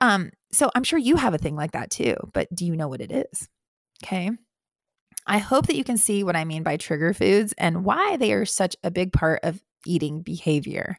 Um, 0.00 0.30
so 0.52 0.70
I'm 0.74 0.84
sure 0.84 0.98
you 0.98 1.16
have 1.16 1.34
a 1.34 1.38
thing 1.38 1.56
like 1.56 1.72
that 1.72 1.90
too, 1.90 2.16
but 2.32 2.48
do 2.54 2.64
you 2.64 2.76
know 2.76 2.88
what 2.88 3.00
it 3.00 3.12
is? 3.12 3.48
Okay. 4.04 4.30
I 5.26 5.38
hope 5.38 5.66
that 5.66 5.76
you 5.76 5.84
can 5.84 5.96
see 5.96 6.24
what 6.24 6.36
I 6.36 6.44
mean 6.44 6.62
by 6.62 6.76
trigger 6.76 7.14
foods 7.14 7.54
and 7.58 7.84
why 7.84 8.16
they 8.16 8.32
are 8.32 8.44
such 8.44 8.76
a 8.82 8.90
big 8.90 9.12
part 9.12 9.40
of 9.42 9.62
eating 9.86 10.22
behavior. 10.22 10.98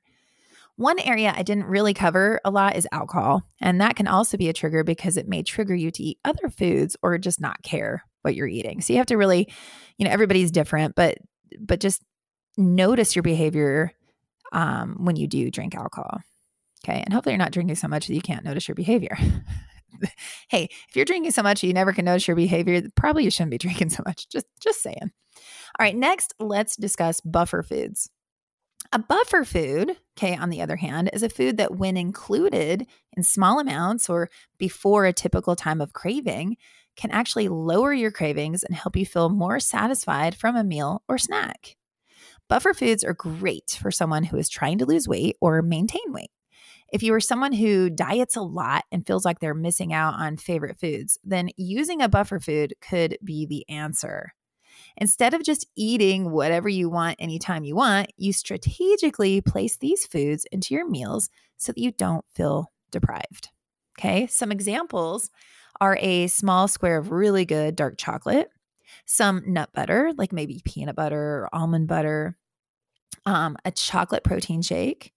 One 0.76 1.00
area 1.00 1.34
I 1.36 1.44
didn't 1.44 1.66
really 1.66 1.94
cover 1.94 2.42
a 2.44 2.50
lot 2.50 2.76
is 2.76 2.88
alcohol, 2.92 3.44
and 3.62 3.80
that 3.80 3.96
can 3.96 4.08
also 4.08 4.38
be 4.38 4.50
a 4.50 4.54
trigger 4.54 4.84
because 4.84 5.18
it 5.18 5.28
may 5.28 5.44
trigger 5.44 5.76
you 5.76 5.92
to 5.92 6.04
eat 6.04 6.20
other 6.26 6.50
foods 6.50 6.98
or 7.04 7.18
just 7.20 7.40
not 7.40 7.62
care 7.62 8.04
what 8.24 8.34
you're 8.34 8.48
eating. 8.48 8.82
So 8.82 8.94
you 8.94 8.98
have 8.98 9.06
to 9.08 9.18
really, 9.18 9.52
you 9.98 10.06
know, 10.06 10.12
everybody's 10.12 10.50
different, 10.50 10.96
but 10.96 11.18
but 11.60 11.80
just 11.80 12.02
notice 12.58 13.16
your 13.16 13.24
behavior 13.24 13.92
um, 14.52 14.98
when 15.06 15.16
you 15.16 15.28
do 15.28 15.52
drink 15.52 15.76
alcohol. 15.76 16.22
Okay, 16.84 17.02
and 17.02 17.14
hopefully 17.14 17.34
you're 17.34 17.40
not 17.40 17.52
drinking 17.52 17.76
so 17.76 17.88
much 17.88 18.08
that 18.08 18.16
you 18.16 18.22
can't 18.22 18.44
notice 18.44 18.68
your 18.68 18.76
behavior. 18.76 19.16
hey, 20.50 20.70
if 20.90 20.96
you're 20.96 21.06
drinking 21.06 21.32
so 21.32 21.44
much 21.44 21.64
you 21.64 21.74
never 21.74 21.94
can 21.94 22.06
notice 22.06 22.28
your 22.28 22.36
behavior, 22.36 22.82
probably 22.96 23.24
you 23.24 23.32
shouldn't 23.32 23.52
be 23.52 23.58
drinking 23.60 23.90
so 23.90 24.04
much. 24.06 24.28
Just 24.30 24.46
just 24.60 24.82
saying. 24.82 25.12
All 25.80 25.84
right, 25.84 25.96
next 25.96 26.34
let's 26.40 26.76
discuss 26.76 27.22
buffer 27.22 27.64
foods. 27.64 28.10
A 28.92 29.00
buffer 29.00 29.44
food, 29.46 29.96
okay, 30.18 30.36
on 30.36 30.50
the 30.50 30.62
other 30.62 30.76
hand, 30.76 31.10
is 31.14 31.24
a 31.24 31.30
food 31.30 31.58
that 31.58 31.76
when 31.76 31.98
included 31.98 32.86
in 33.16 33.24
small 33.24 33.60
amounts 33.60 34.10
or 34.10 34.30
before 34.58 35.06
a 35.06 35.14
typical 35.14 35.56
time 35.56 35.82
of 35.82 35.94
craving 35.94 36.58
can 36.96 37.10
actually 37.10 37.48
lower 37.48 37.94
your 37.94 38.12
cravings 38.12 38.64
and 38.64 38.76
help 38.76 38.96
you 38.96 39.06
feel 39.06 39.30
more 39.30 39.60
satisfied 39.60 40.36
from 40.36 40.56
a 40.56 40.64
meal 40.64 41.02
or 41.08 41.18
snack. 41.18 41.76
Buffer 42.50 42.74
foods 42.74 43.04
are 43.04 43.14
great 43.14 43.80
for 43.82 43.90
someone 43.90 44.26
who 44.26 44.38
is 44.38 44.50
trying 44.50 44.78
to 44.78 44.86
lose 44.86 45.08
weight 45.08 45.38
or 45.42 45.62
maintain 45.62 46.12
weight. 46.12 46.30
If 46.94 47.02
you 47.02 47.12
are 47.16 47.20
someone 47.20 47.54
who 47.54 47.90
diets 47.90 48.36
a 48.36 48.42
lot 48.42 48.86
and 48.92 49.06
feels 49.06 49.26
like 49.26 49.40
they're 49.40 49.56
missing 49.56 49.94
out 49.94 50.14
on 50.14 50.38
favorite 50.38 50.80
foods, 50.80 51.18
then 51.24 51.50
using 51.58 52.04
a 52.04 52.08
buffer 52.08 52.40
food 52.40 52.76
could 52.82 53.18
be 53.24 53.48
the 53.48 53.68
answer. 53.68 54.36
Instead 54.98 55.34
of 55.34 55.44
just 55.44 55.66
eating 55.76 56.30
whatever 56.30 56.70
you 56.70 56.90
want 56.90 57.16
anytime 57.18 57.64
you 57.64 57.76
want, 57.76 58.12
you 58.18 58.32
strategically 58.32 59.42
place 59.42 59.76
these 59.78 60.06
foods 60.06 60.46
into 60.52 60.76
your 60.76 60.88
meals 60.88 61.32
so 61.58 61.72
that 61.72 61.82
you 61.82 61.92
don't 61.92 62.26
feel 62.36 62.72
deprived. 62.92 63.50
Okay, 63.98 64.28
some 64.28 64.52
examples 64.52 65.32
are 65.82 65.98
a 66.00 66.28
small 66.28 66.68
square 66.68 67.00
of 67.00 67.10
really 67.10 67.44
good 67.44 67.76
dark 67.76 67.98
chocolate, 67.98 68.52
some 69.08 69.42
nut 69.48 69.70
butter, 69.74 70.12
like 70.16 70.32
maybe 70.32 70.62
peanut 70.64 70.96
butter 70.96 71.18
or 71.18 71.50
almond 71.54 71.88
butter, 71.88 72.38
um, 73.26 73.58
a 73.66 73.72
chocolate 73.72 74.24
protein 74.24 74.62
shake, 74.62 75.13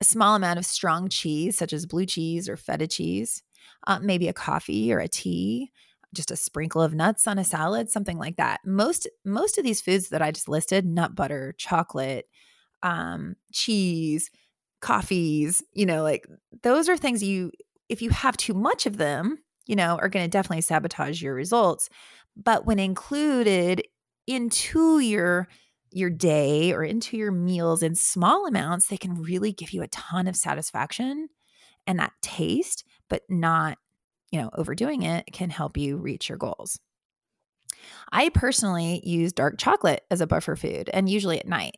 a 0.00 0.04
small 0.04 0.34
amount 0.34 0.58
of 0.58 0.66
strong 0.66 1.08
cheese, 1.08 1.56
such 1.56 1.72
as 1.72 1.86
blue 1.86 2.06
cheese 2.06 2.48
or 2.48 2.56
feta 2.56 2.86
cheese, 2.86 3.42
uh, 3.86 3.98
maybe 4.00 4.28
a 4.28 4.32
coffee 4.32 4.92
or 4.92 4.98
a 4.98 5.08
tea, 5.08 5.70
just 6.14 6.30
a 6.30 6.36
sprinkle 6.36 6.82
of 6.82 6.94
nuts 6.94 7.26
on 7.26 7.38
a 7.38 7.44
salad, 7.44 7.90
something 7.90 8.18
like 8.18 8.36
that. 8.36 8.60
Most 8.64 9.08
most 9.24 9.58
of 9.58 9.64
these 9.64 9.80
foods 9.80 10.08
that 10.10 10.22
I 10.22 10.30
just 10.30 10.48
listed, 10.48 10.86
nut 10.86 11.14
butter, 11.14 11.54
chocolate, 11.58 12.26
um, 12.82 13.36
cheese, 13.52 14.30
coffees, 14.80 15.62
you 15.72 15.86
know, 15.86 16.02
like 16.02 16.26
those 16.62 16.88
are 16.88 16.96
things 16.96 17.22
you 17.22 17.52
if 17.88 18.02
you 18.02 18.10
have 18.10 18.36
too 18.36 18.54
much 18.54 18.86
of 18.86 18.96
them, 18.96 19.38
you 19.66 19.76
know, 19.76 19.98
are 20.00 20.08
going 20.08 20.24
to 20.24 20.30
definitely 20.30 20.60
sabotage 20.60 21.22
your 21.22 21.34
results. 21.34 21.88
But 22.36 22.66
when 22.66 22.78
included 22.78 23.82
into 24.26 25.00
your 25.00 25.48
your 25.92 26.10
day 26.10 26.72
or 26.72 26.82
into 26.82 27.16
your 27.16 27.32
meals 27.32 27.82
in 27.82 27.94
small 27.94 28.46
amounts, 28.46 28.86
they 28.86 28.96
can 28.96 29.22
really 29.22 29.52
give 29.52 29.70
you 29.70 29.82
a 29.82 29.88
ton 29.88 30.26
of 30.26 30.36
satisfaction 30.36 31.28
and 31.86 31.98
that 31.98 32.12
taste, 32.22 32.84
but 33.08 33.22
not, 33.28 33.78
you 34.30 34.40
know, 34.40 34.50
overdoing 34.54 35.02
it 35.02 35.26
can 35.32 35.50
help 35.50 35.76
you 35.76 35.96
reach 35.96 36.28
your 36.28 36.38
goals. 36.38 36.78
I 38.12 38.28
personally 38.30 39.00
use 39.04 39.32
dark 39.32 39.58
chocolate 39.58 40.04
as 40.10 40.20
a 40.20 40.26
buffer 40.26 40.56
food 40.56 40.90
and 40.92 41.08
usually 41.08 41.38
at 41.38 41.46
night. 41.46 41.76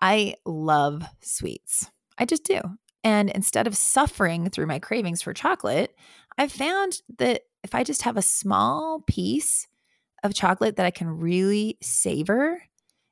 I 0.00 0.34
love 0.44 1.02
sweets. 1.20 1.90
I 2.18 2.24
just 2.24 2.44
do. 2.44 2.60
And 3.02 3.30
instead 3.30 3.66
of 3.66 3.76
suffering 3.76 4.50
through 4.50 4.66
my 4.66 4.78
cravings 4.78 5.22
for 5.22 5.32
chocolate, 5.32 5.94
I've 6.36 6.52
found 6.52 7.00
that 7.18 7.42
if 7.64 7.74
I 7.74 7.84
just 7.84 8.02
have 8.02 8.16
a 8.16 8.22
small 8.22 9.02
piece 9.06 9.66
of 10.22 10.34
chocolate 10.34 10.76
that 10.76 10.86
I 10.86 10.90
can 10.90 11.08
really 11.08 11.78
savor, 11.82 12.62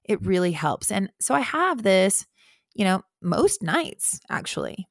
it 0.08 0.24
really 0.24 0.52
helps. 0.52 0.90
And 0.90 1.10
so 1.20 1.34
I 1.34 1.40
have 1.40 1.82
this, 1.82 2.26
you 2.74 2.84
know, 2.84 3.02
most 3.22 3.62
nights 3.62 4.20
actually. 4.28 4.88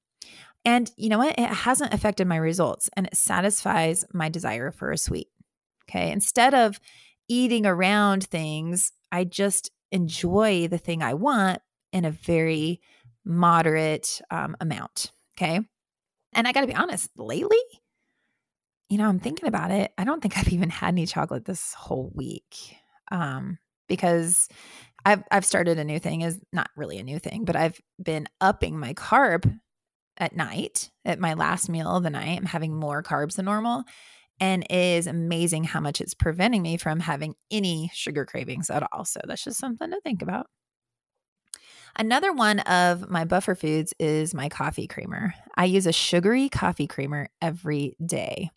And 0.63 0.91
you 0.97 1.09
know 1.09 1.17
what? 1.17 1.37
It 1.37 1.49
hasn't 1.49 1.93
affected 1.93 2.27
my 2.27 2.35
results 2.37 2.89
and 2.95 3.07
it 3.07 3.15
satisfies 3.15 4.05
my 4.13 4.29
desire 4.29 4.71
for 4.71 4.91
a 4.91 4.97
sweet. 4.97 5.27
Okay. 5.89 6.11
Instead 6.11 6.53
of 6.53 6.79
eating 7.29 7.65
around 7.65 8.25
things, 8.25 8.91
I 9.11 9.23
just 9.23 9.71
enjoy 9.91 10.67
the 10.67 10.77
thing 10.77 11.01
I 11.01 11.13
want 11.13 11.61
in 11.93 12.05
a 12.05 12.11
very 12.11 12.81
moderate 13.25 14.21
um, 14.29 14.55
amount. 14.59 15.11
Okay. 15.37 15.61
And 16.33 16.47
I 16.47 16.51
got 16.51 16.61
to 16.61 16.67
be 16.67 16.75
honest, 16.75 17.09
lately, 17.17 17.57
you 18.89 18.97
know, 18.97 19.07
I'm 19.07 19.19
thinking 19.19 19.47
about 19.47 19.71
it. 19.71 19.91
I 19.97 20.03
don't 20.03 20.21
think 20.21 20.37
I've 20.37 20.51
even 20.51 20.69
had 20.69 20.89
any 20.89 21.05
chocolate 21.05 21.45
this 21.45 21.73
whole 21.73 22.11
week 22.13 22.75
um, 23.11 23.57
because 23.87 24.47
I've 25.07 25.23
I've 25.31 25.45
started 25.45 25.79
a 25.79 25.85
new 25.85 25.99
thing 25.99 26.19
is 26.19 26.37
not 26.51 26.69
really 26.75 26.97
a 26.97 27.03
new 27.03 27.17
thing, 27.17 27.45
but 27.45 27.55
I've 27.55 27.79
been 28.03 28.27
upping 28.41 28.77
my 28.77 28.93
carb 28.93 29.49
at 30.17 30.35
night 30.35 30.91
at 31.05 31.17
my 31.17 31.33
last 31.33 31.69
meal 31.69 31.87
of 31.95 32.03
the 32.03 32.09
night. 32.09 32.37
I'm 32.37 32.45
having 32.45 32.75
more 32.75 33.01
carbs 33.01 33.37
than 33.37 33.45
normal. 33.45 33.85
And 34.41 34.63
it 34.63 34.69
is 34.69 35.07
amazing 35.07 35.63
how 35.63 35.79
much 35.79 36.01
it's 36.01 36.13
preventing 36.13 36.61
me 36.61 36.75
from 36.75 36.99
having 36.99 37.35
any 37.49 37.89
sugar 37.93 38.25
cravings 38.25 38.69
at 38.69 38.85
all. 38.91 39.05
So 39.05 39.21
that's 39.25 39.45
just 39.45 39.59
something 39.59 39.89
to 39.91 40.01
think 40.01 40.21
about. 40.21 40.47
Another 41.95 42.33
one 42.33 42.59
of 42.59 43.09
my 43.09 43.23
buffer 43.23 43.55
foods 43.55 43.93
is 43.99 44.33
my 44.33 44.49
coffee 44.49 44.87
creamer. 44.87 45.33
I 45.55 45.65
use 45.65 45.87
a 45.87 45.93
sugary 45.93 46.49
coffee 46.49 46.85
creamer 46.85 47.29
every 47.41 47.95
day. 48.05 48.51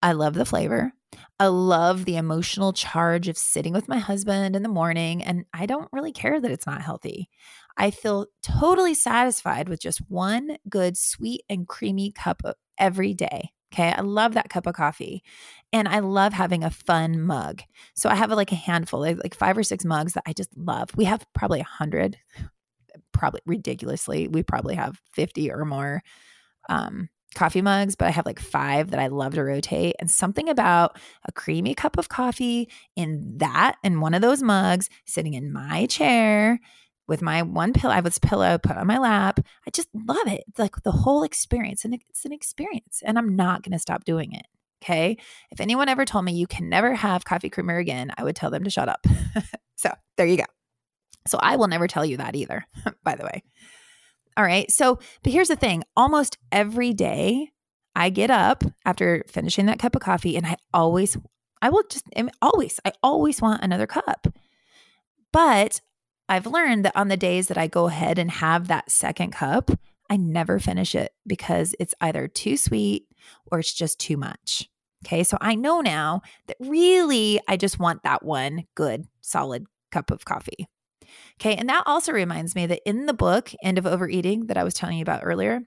I 0.00 0.12
love 0.12 0.34
the 0.34 0.46
flavor. 0.46 0.92
I 1.38 1.46
love 1.46 2.04
the 2.04 2.16
emotional 2.16 2.72
charge 2.72 3.28
of 3.28 3.36
sitting 3.36 3.72
with 3.72 3.88
my 3.88 3.98
husband 3.98 4.54
in 4.54 4.62
the 4.62 4.68
morning, 4.68 5.22
and 5.22 5.44
I 5.52 5.66
don't 5.66 5.88
really 5.92 6.12
care 6.12 6.40
that 6.40 6.50
it's 6.50 6.66
not 6.66 6.82
healthy. 6.82 7.28
I 7.76 7.90
feel 7.90 8.26
totally 8.42 8.94
satisfied 8.94 9.68
with 9.68 9.80
just 9.80 9.98
one 10.08 10.56
good, 10.68 10.96
sweet, 10.96 11.42
and 11.48 11.66
creamy 11.66 12.12
cup 12.12 12.42
of 12.44 12.54
every 12.78 13.14
day. 13.14 13.50
Okay. 13.72 13.90
I 13.90 14.02
love 14.02 14.34
that 14.34 14.50
cup 14.50 14.66
of 14.66 14.74
coffee. 14.74 15.22
And 15.72 15.88
I 15.88 16.00
love 16.00 16.34
having 16.34 16.62
a 16.62 16.70
fun 16.70 17.22
mug. 17.22 17.62
So 17.94 18.10
I 18.10 18.14
have 18.14 18.30
like 18.30 18.52
a 18.52 18.56
handful, 18.56 19.00
like 19.00 19.34
five 19.34 19.56
or 19.56 19.62
six 19.62 19.84
mugs 19.84 20.12
that 20.12 20.24
I 20.26 20.34
just 20.34 20.50
love. 20.56 20.90
We 20.94 21.06
have 21.06 21.24
probably 21.32 21.60
a 21.60 21.64
hundred, 21.64 22.18
probably 23.12 23.40
ridiculously. 23.46 24.28
We 24.28 24.42
probably 24.42 24.74
have 24.74 25.00
50 25.14 25.50
or 25.50 25.64
more 25.64 26.02
um, 26.68 27.08
coffee 27.34 27.62
mugs, 27.62 27.94
but 27.96 28.08
I 28.08 28.10
have 28.10 28.26
like 28.26 28.40
five 28.40 28.90
that 28.90 29.00
I 29.00 29.08
love 29.08 29.34
to 29.34 29.44
rotate. 29.44 29.96
And 29.98 30.10
something 30.10 30.48
about 30.48 30.98
a 31.26 31.32
creamy 31.32 31.74
cup 31.74 31.98
of 31.98 32.08
coffee 32.08 32.68
in 32.96 33.38
that, 33.38 33.76
in 33.82 34.00
one 34.00 34.14
of 34.14 34.22
those 34.22 34.42
mugs, 34.42 34.88
sitting 35.06 35.34
in 35.34 35.52
my 35.52 35.86
chair 35.86 36.60
with 37.08 37.22
my 37.22 37.42
one 37.42 37.72
pillow, 37.72 37.92
I 37.92 37.96
have 37.96 38.04
this 38.04 38.18
pillow 38.18 38.58
put 38.58 38.76
on 38.76 38.86
my 38.86 38.98
lap. 38.98 39.40
I 39.66 39.70
just 39.70 39.88
love 39.94 40.26
it. 40.26 40.44
It's 40.48 40.58
like 40.58 40.82
the 40.82 40.92
whole 40.92 41.22
experience. 41.22 41.84
And 41.84 41.94
it's 41.94 42.24
an 42.24 42.32
experience. 42.32 43.02
And 43.04 43.18
I'm 43.18 43.34
not 43.36 43.62
going 43.62 43.72
to 43.72 43.78
stop 43.78 44.04
doing 44.04 44.32
it. 44.32 44.46
Okay. 44.82 45.16
If 45.50 45.60
anyone 45.60 45.88
ever 45.88 46.04
told 46.04 46.24
me 46.24 46.32
you 46.32 46.46
can 46.46 46.68
never 46.68 46.94
have 46.94 47.24
coffee 47.24 47.50
creamer 47.50 47.78
again, 47.78 48.12
I 48.16 48.24
would 48.24 48.34
tell 48.34 48.50
them 48.50 48.64
to 48.64 48.70
shut 48.70 48.88
up. 48.88 49.06
so 49.76 49.92
there 50.16 50.26
you 50.26 50.38
go. 50.38 50.44
So 51.26 51.38
I 51.40 51.56
will 51.56 51.68
never 51.68 51.86
tell 51.86 52.04
you 52.04 52.16
that 52.16 52.34
either, 52.34 52.66
by 53.04 53.14
the 53.14 53.24
way. 53.24 53.42
All 54.36 54.44
right. 54.44 54.70
So, 54.70 54.98
but 55.22 55.32
here's 55.32 55.48
the 55.48 55.56
thing 55.56 55.82
almost 55.96 56.38
every 56.50 56.92
day 56.92 57.50
I 57.94 58.10
get 58.10 58.30
up 58.30 58.64
after 58.84 59.24
finishing 59.28 59.66
that 59.66 59.78
cup 59.78 59.94
of 59.94 60.02
coffee 60.02 60.36
and 60.36 60.46
I 60.46 60.56
always, 60.72 61.16
I 61.60 61.70
will 61.70 61.84
just, 61.88 62.04
I 62.16 62.28
always, 62.40 62.80
I 62.84 62.92
always 63.02 63.42
want 63.42 63.62
another 63.62 63.86
cup. 63.86 64.26
But 65.32 65.80
I've 66.28 66.46
learned 66.46 66.84
that 66.84 66.96
on 66.96 67.08
the 67.08 67.16
days 67.16 67.48
that 67.48 67.58
I 67.58 67.66
go 67.66 67.88
ahead 67.88 68.18
and 68.18 68.30
have 68.30 68.68
that 68.68 68.90
second 68.90 69.32
cup, 69.32 69.70
I 70.08 70.16
never 70.16 70.58
finish 70.58 70.94
it 70.94 71.12
because 71.26 71.74
it's 71.78 71.94
either 72.00 72.28
too 72.28 72.56
sweet 72.56 73.06
or 73.50 73.58
it's 73.58 73.72
just 73.72 73.98
too 73.98 74.16
much. 74.16 74.68
Okay. 75.04 75.24
So 75.24 75.36
I 75.40 75.54
know 75.54 75.80
now 75.80 76.22
that 76.46 76.56
really 76.60 77.40
I 77.48 77.56
just 77.56 77.78
want 77.78 78.02
that 78.04 78.24
one 78.24 78.64
good, 78.74 79.06
solid 79.20 79.66
cup 79.90 80.10
of 80.10 80.24
coffee. 80.24 80.68
Okay. 81.40 81.56
And 81.56 81.68
that 81.68 81.84
also 81.86 82.12
reminds 82.12 82.54
me 82.54 82.66
that 82.66 82.80
in 82.86 83.06
the 83.06 83.14
book, 83.14 83.52
End 83.62 83.78
of 83.78 83.86
Overeating, 83.86 84.46
that 84.46 84.56
I 84.56 84.64
was 84.64 84.74
telling 84.74 84.98
you 84.98 85.02
about 85.02 85.22
earlier, 85.24 85.62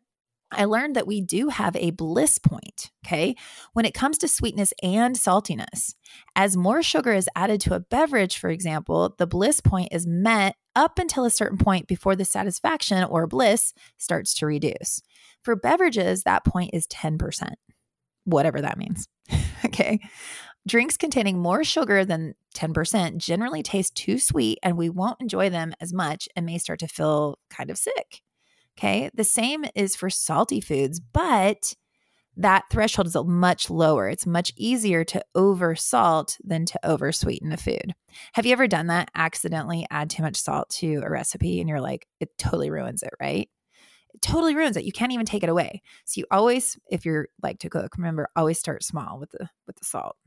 I 0.51 0.65
learned 0.65 0.95
that 0.95 1.07
we 1.07 1.21
do 1.21 1.49
have 1.49 1.75
a 1.75 1.91
bliss 1.91 2.39
point, 2.39 2.91
okay, 3.05 3.35
when 3.73 3.85
it 3.85 3.93
comes 3.93 4.17
to 4.19 4.27
sweetness 4.27 4.73
and 4.81 5.15
saltiness. 5.15 5.95
As 6.35 6.55
more 6.55 6.81
sugar 6.81 7.13
is 7.13 7.29
added 7.35 7.59
to 7.61 7.73
a 7.73 7.79
beverage, 7.79 8.37
for 8.37 8.49
example, 8.49 9.15
the 9.17 9.27
bliss 9.27 9.59
point 9.59 9.89
is 9.91 10.07
met 10.07 10.55
up 10.75 10.99
until 10.99 11.25
a 11.25 11.31
certain 11.31 11.57
point 11.57 11.87
before 11.87 12.15
the 12.15 12.25
satisfaction 12.25 13.03
or 13.03 13.27
bliss 13.27 13.73
starts 13.97 14.33
to 14.35 14.45
reduce. 14.45 15.01
For 15.43 15.55
beverages, 15.55 16.23
that 16.23 16.45
point 16.45 16.71
is 16.73 16.87
10%, 16.87 17.53
whatever 18.25 18.61
that 18.61 18.77
means, 18.77 19.07
okay. 19.65 19.99
Drinks 20.67 20.97
containing 20.97 21.39
more 21.39 21.63
sugar 21.63 22.03
than 22.03 22.33
10% 22.55 23.17
generally 23.17 23.61
taste 23.61 23.95
too 23.95 24.17
sweet 24.17 24.57
and 24.63 24.77
we 24.77 24.89
won't 24.89 25.21
enjoy 25.21 25.49
them 25.49 25.73
as 25.79 25.93
much 25.93 26.27
and 26.35 26.45
may 26.45 26.57
start 26.57 26.79
to 26.79 26.87
feel 26.87 27.37
kind 27.49 27.69
of 27.69 27.77
sick. 27.77 28.21
Okay. 28.77 29.09
The 29.13 29.23
same 29.23 29.65
is 29.75 29.95
for 29.95 30.09
salty 30.09 30.59
foods, 30.59 30.99
but 30.99 31.75
that 32.37 32.65
threshold 32.69 33.07
is 33.07 33.15
much 33.25 33.69
lower. 33.69 34.09
It's 34.09 34.25
much 34.25 34.51
easier 34.57 35.05
to 35.05 35.23
over 35.35 35.75
salt 35.75 36.37
than 36.43 36.65
to 36.65 36.79
over 36.85 37.11
sweeten 37.11 37.51
a 37.53 37.57
food. 37.57 37.93
Have 38.33 38.45
you 38.45 38.51
ever 38.51 38.67
done 38.67 38.87
that? 38.87 39.09
Accidentally 39.15 39.85
add 39.89 40.09
too 40.09 40.23
much 40.23 40.35
salt 40.35 40.69
to 40.71 41.01
a 41.05 41.09
recipe 41.09 41.61
and 41.61 41.69
you're 41.69 41.79
like, 41.79 42.07
it 42.19 42.37
totally 42.37 42.69
ruins 42.69 43.03
it, 43.03 43.13
right? 43.21 43.49
It 44.13 44.21
totally 44.21 44.55
ruins 44.55 44.75
it. 44.75 44.83
You 44.83 44.91
can't 44.91 45.13
even 45.13 45.25
take 45.25 45.43
it 45.43 45.49
away. 45.49 45.81
So 46.05 46.19
you 46.19 46.25
always, 46.31 46.77
if 46.89 47.05
you're 47.05 47.27
like 47.41 47.59
to 47.59 47.69
cook, 47.69 47.95
remember 47.97 48.29
always 48.35 48.59
start 48.59 48.83
small 48.83 49.19
with 49.19 49.31
the 49.31 49.49
with 49.67 49.77
the 49.77 49.85
salt. 49.85 50.17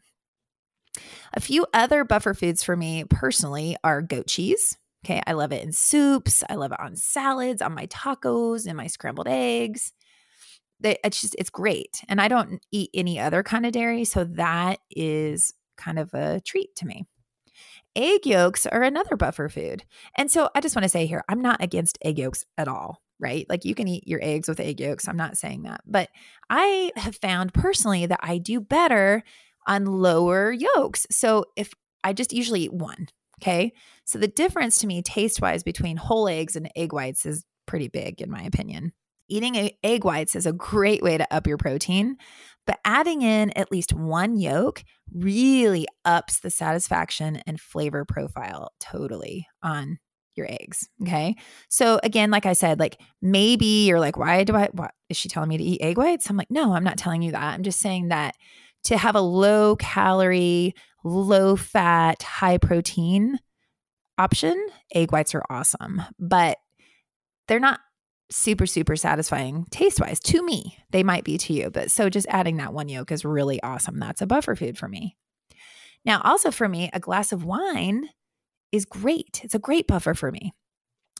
A 1.35 1.40
few 1.40 1.67
other 1.75 2.05
buffer 2.05 2.35
foods 2.35 2.62
for 2.62 2.76
me 2.76 3.05
personally 3.05 3.76
are 3.85 4.02
goat 4.02 4.26
cheese. 4.26 4.76
Okay, 5.05 5.23
I 5.26 5.33
love 5.33 5.52
it 5.52 5.62
in 5.62 5.73
soups. 5.73 6.43
I 6.49 6.57
love 6.57 6.73
it 6.73 6.81
on 6.81 6.97
salads, 6.97 7.62
on 7.62 7.75
my 7.75 7.87
tacos, 7.87 8.67
and 8.67 8.76
my 8.76 8.88
scrambled 8.88 9.28
eggs. 9.28 9.93
It's 10.83 11.21
just, 11.21 11.37
it's 11.38 11.50
great. 11.50 12.02
And 12.09 12.21
I 12.21 12.28
don't 12.28 12.61
eat 12.73 12.90
any 12.95 13.19
other 13.19 13.43
kind 13.43 13.67
of 13.67 13.73
dairy. 13.73 14.05
So 14.05 14.25
that 14.25 14.81
is 14.90 15.52
kind 15.76 15.99
of 15.99 16.12
a 16.14 16.40
treat 16.40 16.75
to 16.76 16.87
me. 16.87 17.07
Egg 17.97 18.26
yolks 18.26 18.67
are 18.67 18.83
another 18.83 19.17
buffer 19.17 19.49
food. 19.49 19.85
And 20.17 20.31
so 20.31 20.50
I 20.55 20.61
just 20.61 20.76
want 20.76 20.85
to 20.85 20.88
say 20.88 21.07
here, 21.07 21.25
I'm 21.28 21.43
not 21.43 21.62
against 21.62 21.99
egg 22.05 22.19
yolks 22.19 22.45
at 22.57 22.69
all, 22.69 23.02
right? 23.19 23.47
Like 23.49 23.64
you 23.64 23.75
can 23.75 23.88
eat 23.88 24.07
your 24.07 24.21
eggs 24.23 24.49
with 24.49 24.61
egg 24.61 24.81
yolks. 24.81 25.09
I'm 25.09 25.17
not 25.17 25.37
saying 25.37 25.62
that. 25.62 25.81
But 25.87 26.09
I 26.49 26.93
have 26.97 27.17
found 27.17 27.55
personally 27.55 28.07
that 28.07 28.21
I 28.23 28.38
do 28.38 28.61
better 28.61 29.25
on 29.69 29.85
lower 29.87 30.51
yolks. 30.51 31.07
So 31.11 31.45
if 31.57 31.73
I 32.03 32.13
just 32.13 32.33
usually 32.33 32.63
eat 32.63 32.73
one, 32.73 33.09
Okay. 33.41 33.73
So 34.05 34.19
the 34.19 34.29
difference 34.29 34.81
to 34.81 34.87
me, 34.87 35.03
taste 35.03 35.41
wise, 35.41 35.63
between 35.63 35.97
whole 35.97 36.29
eggs 36.29 36.57
and 36.57 36.71
egg 36.77 36.93
whites 36.93 37.25
is 37.25 37.45
pretty 37.67 37.89
big, 37.89 38.21
in 38.21 38.31
my 38.31 38.43
opinion. 38.43 38.93
Eating 39.29 39.71
egg 39.85 40.05
whites 40.05 40.35
is 40.35 40.47
a 40.47 40.53
great 40.53 41.03
way 41.03 41.19
to 41.19 41.33
up 41.33 41.47
your 41.47 41.59
protein, 41.59 42.17
but 42.67 42.79
adding 42.85 43.21
in 43.21 43.51
at 43.57 43.71
least 43.71 43.93
one 43.93 44.39
yolk 44.39 44.83
really 45.13 45.87
ups 46.05 46.41
the 46.41 46.51
satisfaction 46.51 47.37
and 47.47 47.61
flavor 47.61 48.07
profile 48.07 48.71
totally 48.81 49.47
on 49.63 49.99
your 50.35 50.47
eggs. 50.49 50.89
Okay. 51.03 51.37
So 51.69 52.01
again, 52.03 52.31
like 52.31 52.47
I 52.47 52.55
said, 52.55 52.79
like 52.79 52.99
maybe 53.21 53.87
you're 53.87 54.01
like, 54.01 54.17
why 54.17 54.45
do 54.45 54.57
I, 54.57 54.71
what 54.73 54.93
is 55.11 55.19
she 55.19 55.29
telling 55.29 55.51
me 55.51 55.59
to 55.59 55.65
eat 55.65 55.83
egg 55.83 55.99
whites? 55.99 56.31
I'm 56.31 56.37
like, 56.39 56.51
no, 56.51 56.73
I'm 56.73 56.85
not 56.85 56.97
telling 56.97 57.21
you 57.21 57.33
that. 57.33 57.55
I'm 57.55 57.63
just 57.63 57.81
saying 57.81 58.09
that 58.09 58.35
to 58.85 58.97
have 58.97 59.15
a 59.15 59.21
low 59.21 59.77
calorie, 59.77 60.75
low 61.05 61.57
fat, 61.57 62.23
high 62.23 62.59
protein 62.59 63.38
option, 64.19 64.67
egg 64.95 65.12
whites 65.12 65.35
are 65.35 65.45
awesome, 65.49 66.03
but 66.19 66.59
they're 67.47 67.61
not 67.61 67.81
super, 68.31 68.67
super 68.67 68.97
satisfying 68.97 69.67
taste 69.71 70.01
wise 70.01 70.21
to 70.21 70.43
me. 70.43 70.79
They 70.91 71.03
might 71.03 71.25
be 71.25 71.38
to 71.38 71.53
you, 71.53 71.71
but 71.71 71.91
so 71.91 72.11
just 72.11 72.27
adding 72.29 72.59
that 72.59 72.75
one 72.75 72.88
yolk 72.88 73.11
is 73.11 73.25
really 73.25 73.62
awesome. 73.62 73.99
That's 73.99 74.21
a 74.21 74.27
buffer 74.27 74.55
food 74.55 74.77
for 74.77 74.88
me. 74.88 75.17
Now, 76.05 76.21
also 76.23 76.51
for 76.51 76.69
me, 76.69 76.91
a 76.93 77.01
glass 77.01 77.33
of 77.33 77.45
wine 77.45 78.09
is 78.73 78.85
great. 78.85 79.41
It's 79.45 79.55
a 79.55 79.59
great 79.59 79.87
buffer 79.87 80.14
for 80.14 80.31
me. 80.31 80.53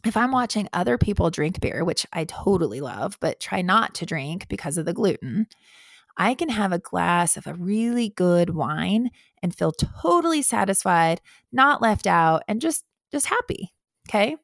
If 0.05 0.16
I'm 0.16 0.31
watching 0.31 0.68
other 0.73 0.97
people 0.97 1.31
drink 1.31 1.61
beer, 1.61 1.85
which 1.85 2.07
I 2.12 2.25
totally 2.25 2.81
love, 2.81 3.16
but 3.21 3.40
try 3.40 3.62
not 3.62 3.94
to 3.97 4.07
drink 4.07 4.47
because 4.49 4.79
of 4.79 4.85
the 4.85 4.92
gluten, 4.92 5.49
I 6.18 6.35
can 6.35 6.48
have 6.48 6.72
a 6.72 6.78
glass 6.78 7.37
of 7.37 7.46
a 7.46 7.54
really 7.54 8.11
good 8.11 8.50
wine 8.50 9.11
and 9.42 9.54
feel 9.54 9.72
totally 9.72 10.42
satisfied, 10.42 11.20
not 11.52 11.81
left 11.81 12.07
out, 12.07 12.42
and 12.48 12.61
just 12.61 12.85
just 13.11 13.26
happy. 13.26 13.72
Okay? 14.09 14.37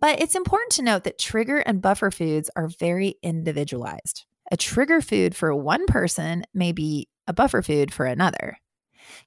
But 0.00 0.20
it's 0.20 0.34
important 0.34 0.72
to 0.72 0.82
note 0.82 1.04
that 1.04 1.18
trigger 1.18 1.58
and 1.58 1.82
buffer 1.82 2.10
foods 2.10 2.50
are 2.56 2.68
very 2.68 3.16
individualized. 3.22 4.24
A 4.50 4.56
trigger 4.56 5.00
food 5.00 5.34
for 5.34 5.54
one 5.54 5.86
person 5.86 6.44
may 6.54 6.72
be 6.72 7.08
a 7.26 7.32
buffer 7.32 7.62
food 7.62 7.92
for 7.92 8.06
another. 8.06 8.58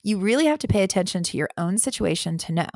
You 0.04 0.20
really 0.20 0.46
have 0.46 0.60
to 0.60 0.68
pay 0.68 0.84
attention 0.84 1.24
to 1.24 1.38
your 1.38 1.50
own 1.58 1.78
situation 1.78 2.38
to 2.40 2.52
know. 2.52 2.70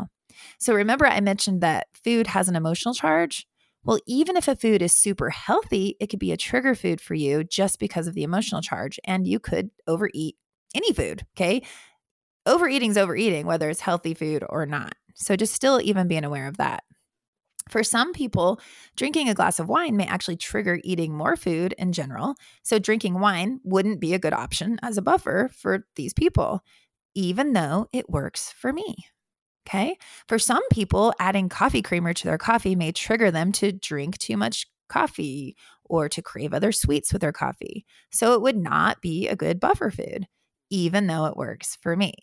So 0.60 0.74
remember, 0.74 1.06
I 1.06 1.22
mentioned 1.22 1.62
that 1.62 1.88
food 1.94 2.28
has 2.28 2.50
an 2.50 2.56
emotional 2.56 2.94
charge. 2.94 3.48
Well, 3.84 4.00
even 4.06 4.38
if 4.38 4.48
a 4.48 4.56
food 4.56 4.82
is 4.82 4.94
super 4.94 5.30
healthy, 5.30 5.98
it 6.00 6.08
could 6.08 6.20
be 6.20 6.32
a 6.32 6.38
trigger 6.38 6.76
food 6.76 7.02
for 7.02 7.16
you 7.16 7.44
just 7.44 7.80
because 7.80 8.08
of 8.08 8.14
the 8.14 8.24
emotional 8.24 8.62
charge, 8.62 9.00
and 9.06 9.28
you 9.28 9.40
could 9.40 9.72
overeat 9.88 10.36
any 10.76 10.94
food. 10.94 11.26
Okay. 11.36 11.64
Overeating 12.46 12.92
is 12.92 12.98
overeating, 12.98 13.46
whether 13.46 13.70
it's 13.70 13.82
healthy 13.82 14.14
food 14.14 14.44
or 14.50 14.66
not. 14.66 14.96
So 15.16 15.36
just 15.36 15.54
still 15.54 15.82
even 15.82 16.08
being 16.08 16.24
aware 16.24 16.48
of 16.48 16.58
that. 16.58 16.84
For 17.70 17.84
some 17.84 18.14
people, 18.14 18.60
drinking 18.96 19.30
a 19.30 19.34
glass 19.34 19.60
of 19.60 19.70
wine 19.70 19.96
may 19.96 20.06
actually 20.06 20.38
trigger 20.38 20.80
eating 20.84 21.14
more 21.16 21.36
food 21.38 21.74
in 21.78 21.94
general. 21.94 22.36
So, 22.64 22.80
drinking 22.80 23.20
wine 23.20 23.62
wouldn't 23.64 24.02
be 24.02 24.14
a 24.14 24.20
good 24.20 24.34
option 24.34 24.80
as 24.84 24.98
a 24.98 25.02
buffer 25.02 25.50
for 25.56 25.86
these 25.96 26.14
people, 26.14 26.62
even 27.16 27.54
though 27.54 27.88
it 27.94 28.10
works 28.10 28.52
for 28.52 28.74
me. 28.74 28.96
Okay. 29.68 29.98
For 30.28 30.40
some 30.40 30.68
people, 30.70 31.14
adding 31.20 31.48
coffee 31.50 31.82
creamer 31.82 32.14
to 32.14 32.28
their 32.28 32.38
coffee 32.38 32.76
may 32.76 32.92
trigger 32.92 33.32
them 33.32 33.52
to 33.54 33.72
drink 33.72 34.18
too 34.18 34.36
much 34.38 34.68
coffee 34.90 35.56
or 35.86 36.10
to 36.10 36.22
crave 36.22 36.54
other 36.54 36.72
sweets 36.72 37.14
with 37.14 37.22
their 37.22 37.32
coffee. 37.32 37.86
So 38.12 38.34
it 38.34 38.42
would 38.42 38.58
not 38.58 39.02
be 39.02 39.28
a 39.28 39.36
good 39.36 39.60
buffer 39.60 39.92
food, 39.92 40.28
even 40.70 41.08
though 41.08 41.26
it 41.26 41.38
works 41.38 41.78
for 41.82 41.96
me. 41.96 42.14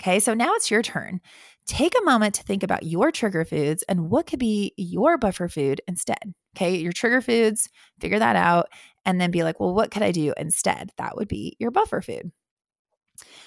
Okay. 0.00 0.20
So 0.20 0.34
now 0.34 0.54
it's 0.54 0.70
your 0.70 0.82
turn. 0.82 1.20
Take 1.66 1.94
a 1.98 2.04
moment 2.04 2.34
to 2.36 2.42
think 2.44 2.62
about 2.62 2.84
your 2.84 3.10
trigger 3.10 3.44
foods 3.44 3.82
and 3.88 4.10
what 4.10 4.26
could 4.26 4.38
be 4.38 4.72
your 4.76 5.18
buffer 5.18 5.48
food 5.48 5.80
instead. 5.88 6.34
Okay. 6.56 6.76
Your 6.76 6.92
trigger 6.92 7.20
foods, 7.20 7.68
figure 8.00 8.18
that 8.18 8.36
out, 8.36 8.68
and 9.04 9.20
then 9.20 9.30
be 9.30 9.42
like, 9.42 9.58
well, 9.58 9.74
what 9.74 9.90
could 9.90 10.02
I 10.02 10.12
do 10.12 10.32
instead? 10.36 10.90
That 10.98 11.16
would 11.16 11.28
be 11.28 11.56
your 11.58 11.70
buffer 11.70 12.00
food. 12.00 12.30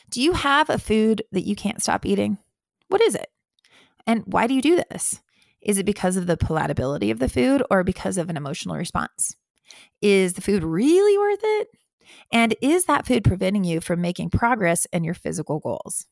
Do 0.09 0.21
you 0.21 0.33
have 0.33 0.69
a 0.69 0.79
food 0.79 1.23
that 1.31 1.45
you 1.45 1.55
can't 1.55 1.81
stop 1.81 2.05
eating? 2.05 2.39
What 2.89 3.01
is 3.01 3.15
it? 3.15 3.27
And 4.05 4.23
why 4.25 4.47
do 4.47 4.53
you 4.53 4.61
do 4.61 4.75
this? 4.89 5.21
Is 5.61 5.77
it 5.77 5.85
because 5.85 6.17
of 6.17 6.27
the 6.27 6.37
palatability 6.37 7.11
of 7.11 7.19
the 7.19 7.29
food 7.29 7.63
or 7.69 7.83
because 7.83 8.17
of 8.17 8.29
an 8.29 8.37
emotional 8.37 8.75
response? 8.75 9.35
Is 10.01 10.33
the 10.33 10.41
food 10.41 10.63
really 10.63 11.17
worth 11.17 11.39
it? 11.41 11.67
And 12.31 12.55
is 12.61 12.85
that 12.85 13.05
food 13.05 13.23
preventing 13.23 13.63
you 13.63 13.81
from 13.81 14.01
making 14.01 14.31
progress 14.31 14.85
in 14.91 15.03
your 15.03 15.13
physical 15.13 15.59
goals? 15.59 16.07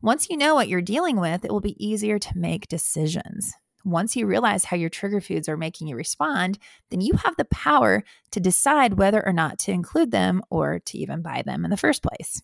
Once 0.00 0.30
you 0.30 0.36
know 0.36 0.54
what 0.54 0.68
you're 0.68 0.80
dealing 0.80 1.20
with, 1.20 1.44
it 1.44 1.50
will 1.50 1.60
be 1.60 1.84
easier 1.84 2.18
to 2.18 2.38
make 2.38 2.68
decisions. 2.68 3.52
Once 3.84 4.14
you 4.14 4.26
realize 4.26 4.64
how 4.64 4.76
your 4.76 4.90
trigger 4.90 5.20
foods 5.20 5.48
are 5.48 5.56
making 5.56 5.88
you 5.88 5.96
respond, 5.96 6.58
then 6.90 7.00
you 7.00 7.14
have 7.14 7.36
the 7.36 7.44
power 7.46 8.04
to 8.30 8.40
decide 8.40 8.94
whether 8.94 9.24
or 9.26 9.32
not 9.32 9.58
to 9.58 9.72
include 9.72 10.10
them 10.10 10.42
or 10.50 10.78
to 10.80 10.98
even 10.98 11.22
buy 11.22 11.42
them 11.44 11.64
in 11.64 11.70
the 11.70 11.76
first 11.76 12.02
place. 12.02 12.42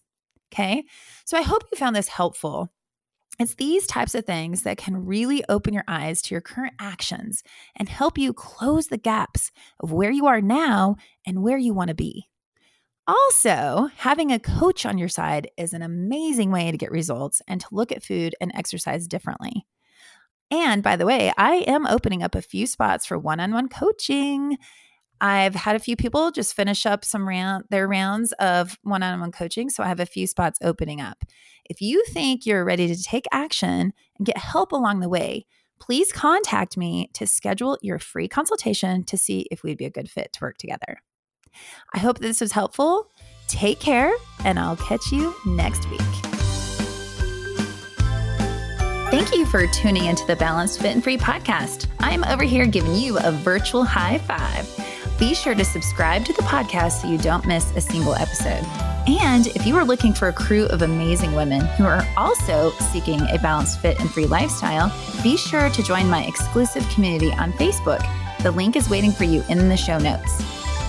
Okay. 0.52 0.84
So 1.24 1.36
I 1.36 1.42
hope 1.42 1.62
you 1.70 1.78
found 1.78 1.94
this 1.94 2.08
helpful. 2.08 2.70
It's 3.38 3.54
these 3.54 3.86
types 3.86 4.14
of 4.14 4.24
things 4.24 4.62
that 4.62 4.78
can 4.78 5.04
really 5.04 5.44
open 5.48 5.74
your 5.74 5.84
eyes 5.86 6.22
to 6.22 6.34
your 6.34 6.40
current 6.40 6.74
actions 6.80 7.42
and 7.76 7.88
help 7.88 8.16
you 8.16 8.32
close 8.32 8.86
the 8.86 8.96
gaps 8.96 9.50
of 9.80 9.92
where 9.92 10.10
you 10.10 10.26
are 10.26 10.40
now 10.40 10.96
and 11.26 11.42
where 11.42 11.58
you 11.58 11.74
want 11.74 11.88
to 11.88 11.94
be. 11.94 12.28
Also, 13.06 13.88
having 13.98 14.32
a 14.32 14.38
coach 14.38 14.84
on 14.84 14.98
your 14.98 15.08
side 15.08 15.48
is 15.56 15.72
an 15.72 15.82
amazing 15.82 16.50
way 16.50 16.70
to 16.70 16.78
get 16.78 16.90
results 16.90 17.40
and 17.46 17.60
to 17.60 17.68
look 17.70 17.92
at 17.92 18.02
food 18.02 18.34
and 18.40 18.50
exercise 18.54 19.06
differently. 19.06 19.66
And 20.50 20.82
by 20.82 20.96
the 20.96 21.06
way, 21.06 21.32
I 21.36 21.56
am 21.66 21.86
opening 21.86 22.22
up 22.22 22.34
a 22.34 22.42
few 22.42 22.66
spots 22.66 23.06
for 23.06 23.18
one 23.18 23.38
on 23.38 23.52
one 23.52 23.68
coaching. 23.68 24.56
I've 25.20 25.54
had 25.54 25.76
a 25.76 25.80
few 25.80 25.96
people 25.96 26.30
just 26.30 26.54
finish 26.54 26.84
up 26.84 27.04
some 27.04 27.26
round 27.26 27.64
their 27.70 27.88
rounds 27.88 28.32
of 28.32 28.78
one-on-one 28.82 29.32
coaching, 29.32 29.70
so 29.70 29.82
I 29.82 29.88
have 29.88 30.00
a 30.00 30.06
few 30.06 30.26
spots 30.26 30.58
opening 30.62 31.00
up. 31.00 31.24
If 31.64 31.80
you 31.80 32.04
think 32.10 32.44
you're 32.44 32.64
ready 32.64 32.86
to 32.94 33.02
take 33.02 33.24
action 33.32 33.92
and 34.18 34.26
get 34.26 34.36
help 34.36 34.72
along 34.72 35.00
the 35.00 35.08
way, 35.08 35.46
please 35.80 36.12
contact 36.12 36.76
me 36.76 37.10
to 37.14 37.26
schedule 37.26 37.78
your 37.82 37.98
free 37.98 38.28
consultation 38.28 39.04
to 39.04 39.16
see 39.16 39.46
if 39.50 39.62
we'd 39.62 39.78
be 39.78 39.84
a 39.86 39.90
good 39.90 40.10
fit 40.10 40.32
to 40.34 40.40
work 40.42 40.58
together. 40.58 41.00
I 41.94 41.98
hope 41.98 42.18
this 42.18 42.40
was 42.40 42.52
helpful. 42.52 43.10
Take 43.48 43.80
care, 43.80 44.12
and 44.44 44.58
I'll 44.58 44.76
catch 44.76 45.12
you 45.12 45.34
next 45.46 45.88
week. 45.90 46.00
Thank 49.10 49.34
you 49.34 49.46
for 49.46 49.66
tuning 49.68 50.04
into 50.04 50.26
the 50.26 50.36
Balanced 50.36 50.80
Fit 50.80 50.94
and 50.94 51.02
Free 51.02 51.16
podcast. 51.16 51.86
I'm 52.00 52.24
over 52.24 52.42
here 52.42 52.66
giving 52.66 52.94
you 52.94 53.18
a 53.18 53.30
virtual 53.30 53.84
high 53.84 54.18
five. 54.18 54.85
Be 55.18 55.34
sure 55.34 55.54
to 55.54 55.64
subscribe 55.64 56.26
to 56.26 56.32
the 56.34 56.42
podcast 56.42 57.00
so 57.00 57.08
you 57.08 57.16
don't 57.16 57.46
miss 57.46 57.74
a 57.74 57.80
single 57.80 58.14
episode. 58.14 58.64
And 59.06 59.46
if 59.48 59.66
you 59.66 59.76
are 59.76 59.84
looking 59.84 60.12
for 60.12 60.28
a 60.28 60.32
crew 60.32 60.66
of 60.66 60.82
amazing 60.82 61.32
women 61.34 61.60
who 61.60 61.84
are 61.84 62.06
also 62.18 62.72
seeking 62.92 63.22
a 63.30 63.38
balanced, 63.38 63.80
fit, 63.80 63.98
and 63.98 64.10
free 64.10 64.26
lifestyle, 64.26 64.92
be 65.22 65.38
sure 65.38 65.70
to 65.70 65.82
join 65.82 66.10
my 66.10 66.24
exclusive 66.24 66.86
community 66.90 67.32
on 67.32 67.52
Facebook. 67.54 68.04
The 68.42 68.50
link 68.50 68.76
is 68.76 68.90
waiting 68.90 69.12
for 69.12 69.24
you 69.24 69.42
in 69.48 69.70
the 69.70 69.76
show 69.76 69.98
notes. 69.98 70.42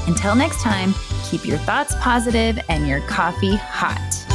Until 0.08 0.36
next 0.36 0.62
time, 0.62 0.94
keep 1.24 1.46
your 1.46 1.60
thoughts 1.60 1.96
positive 2.02 2.60
and 2.68 2.86
your 2.88 3.02
coffee 3.02 3.56
hot. 3.56 4.27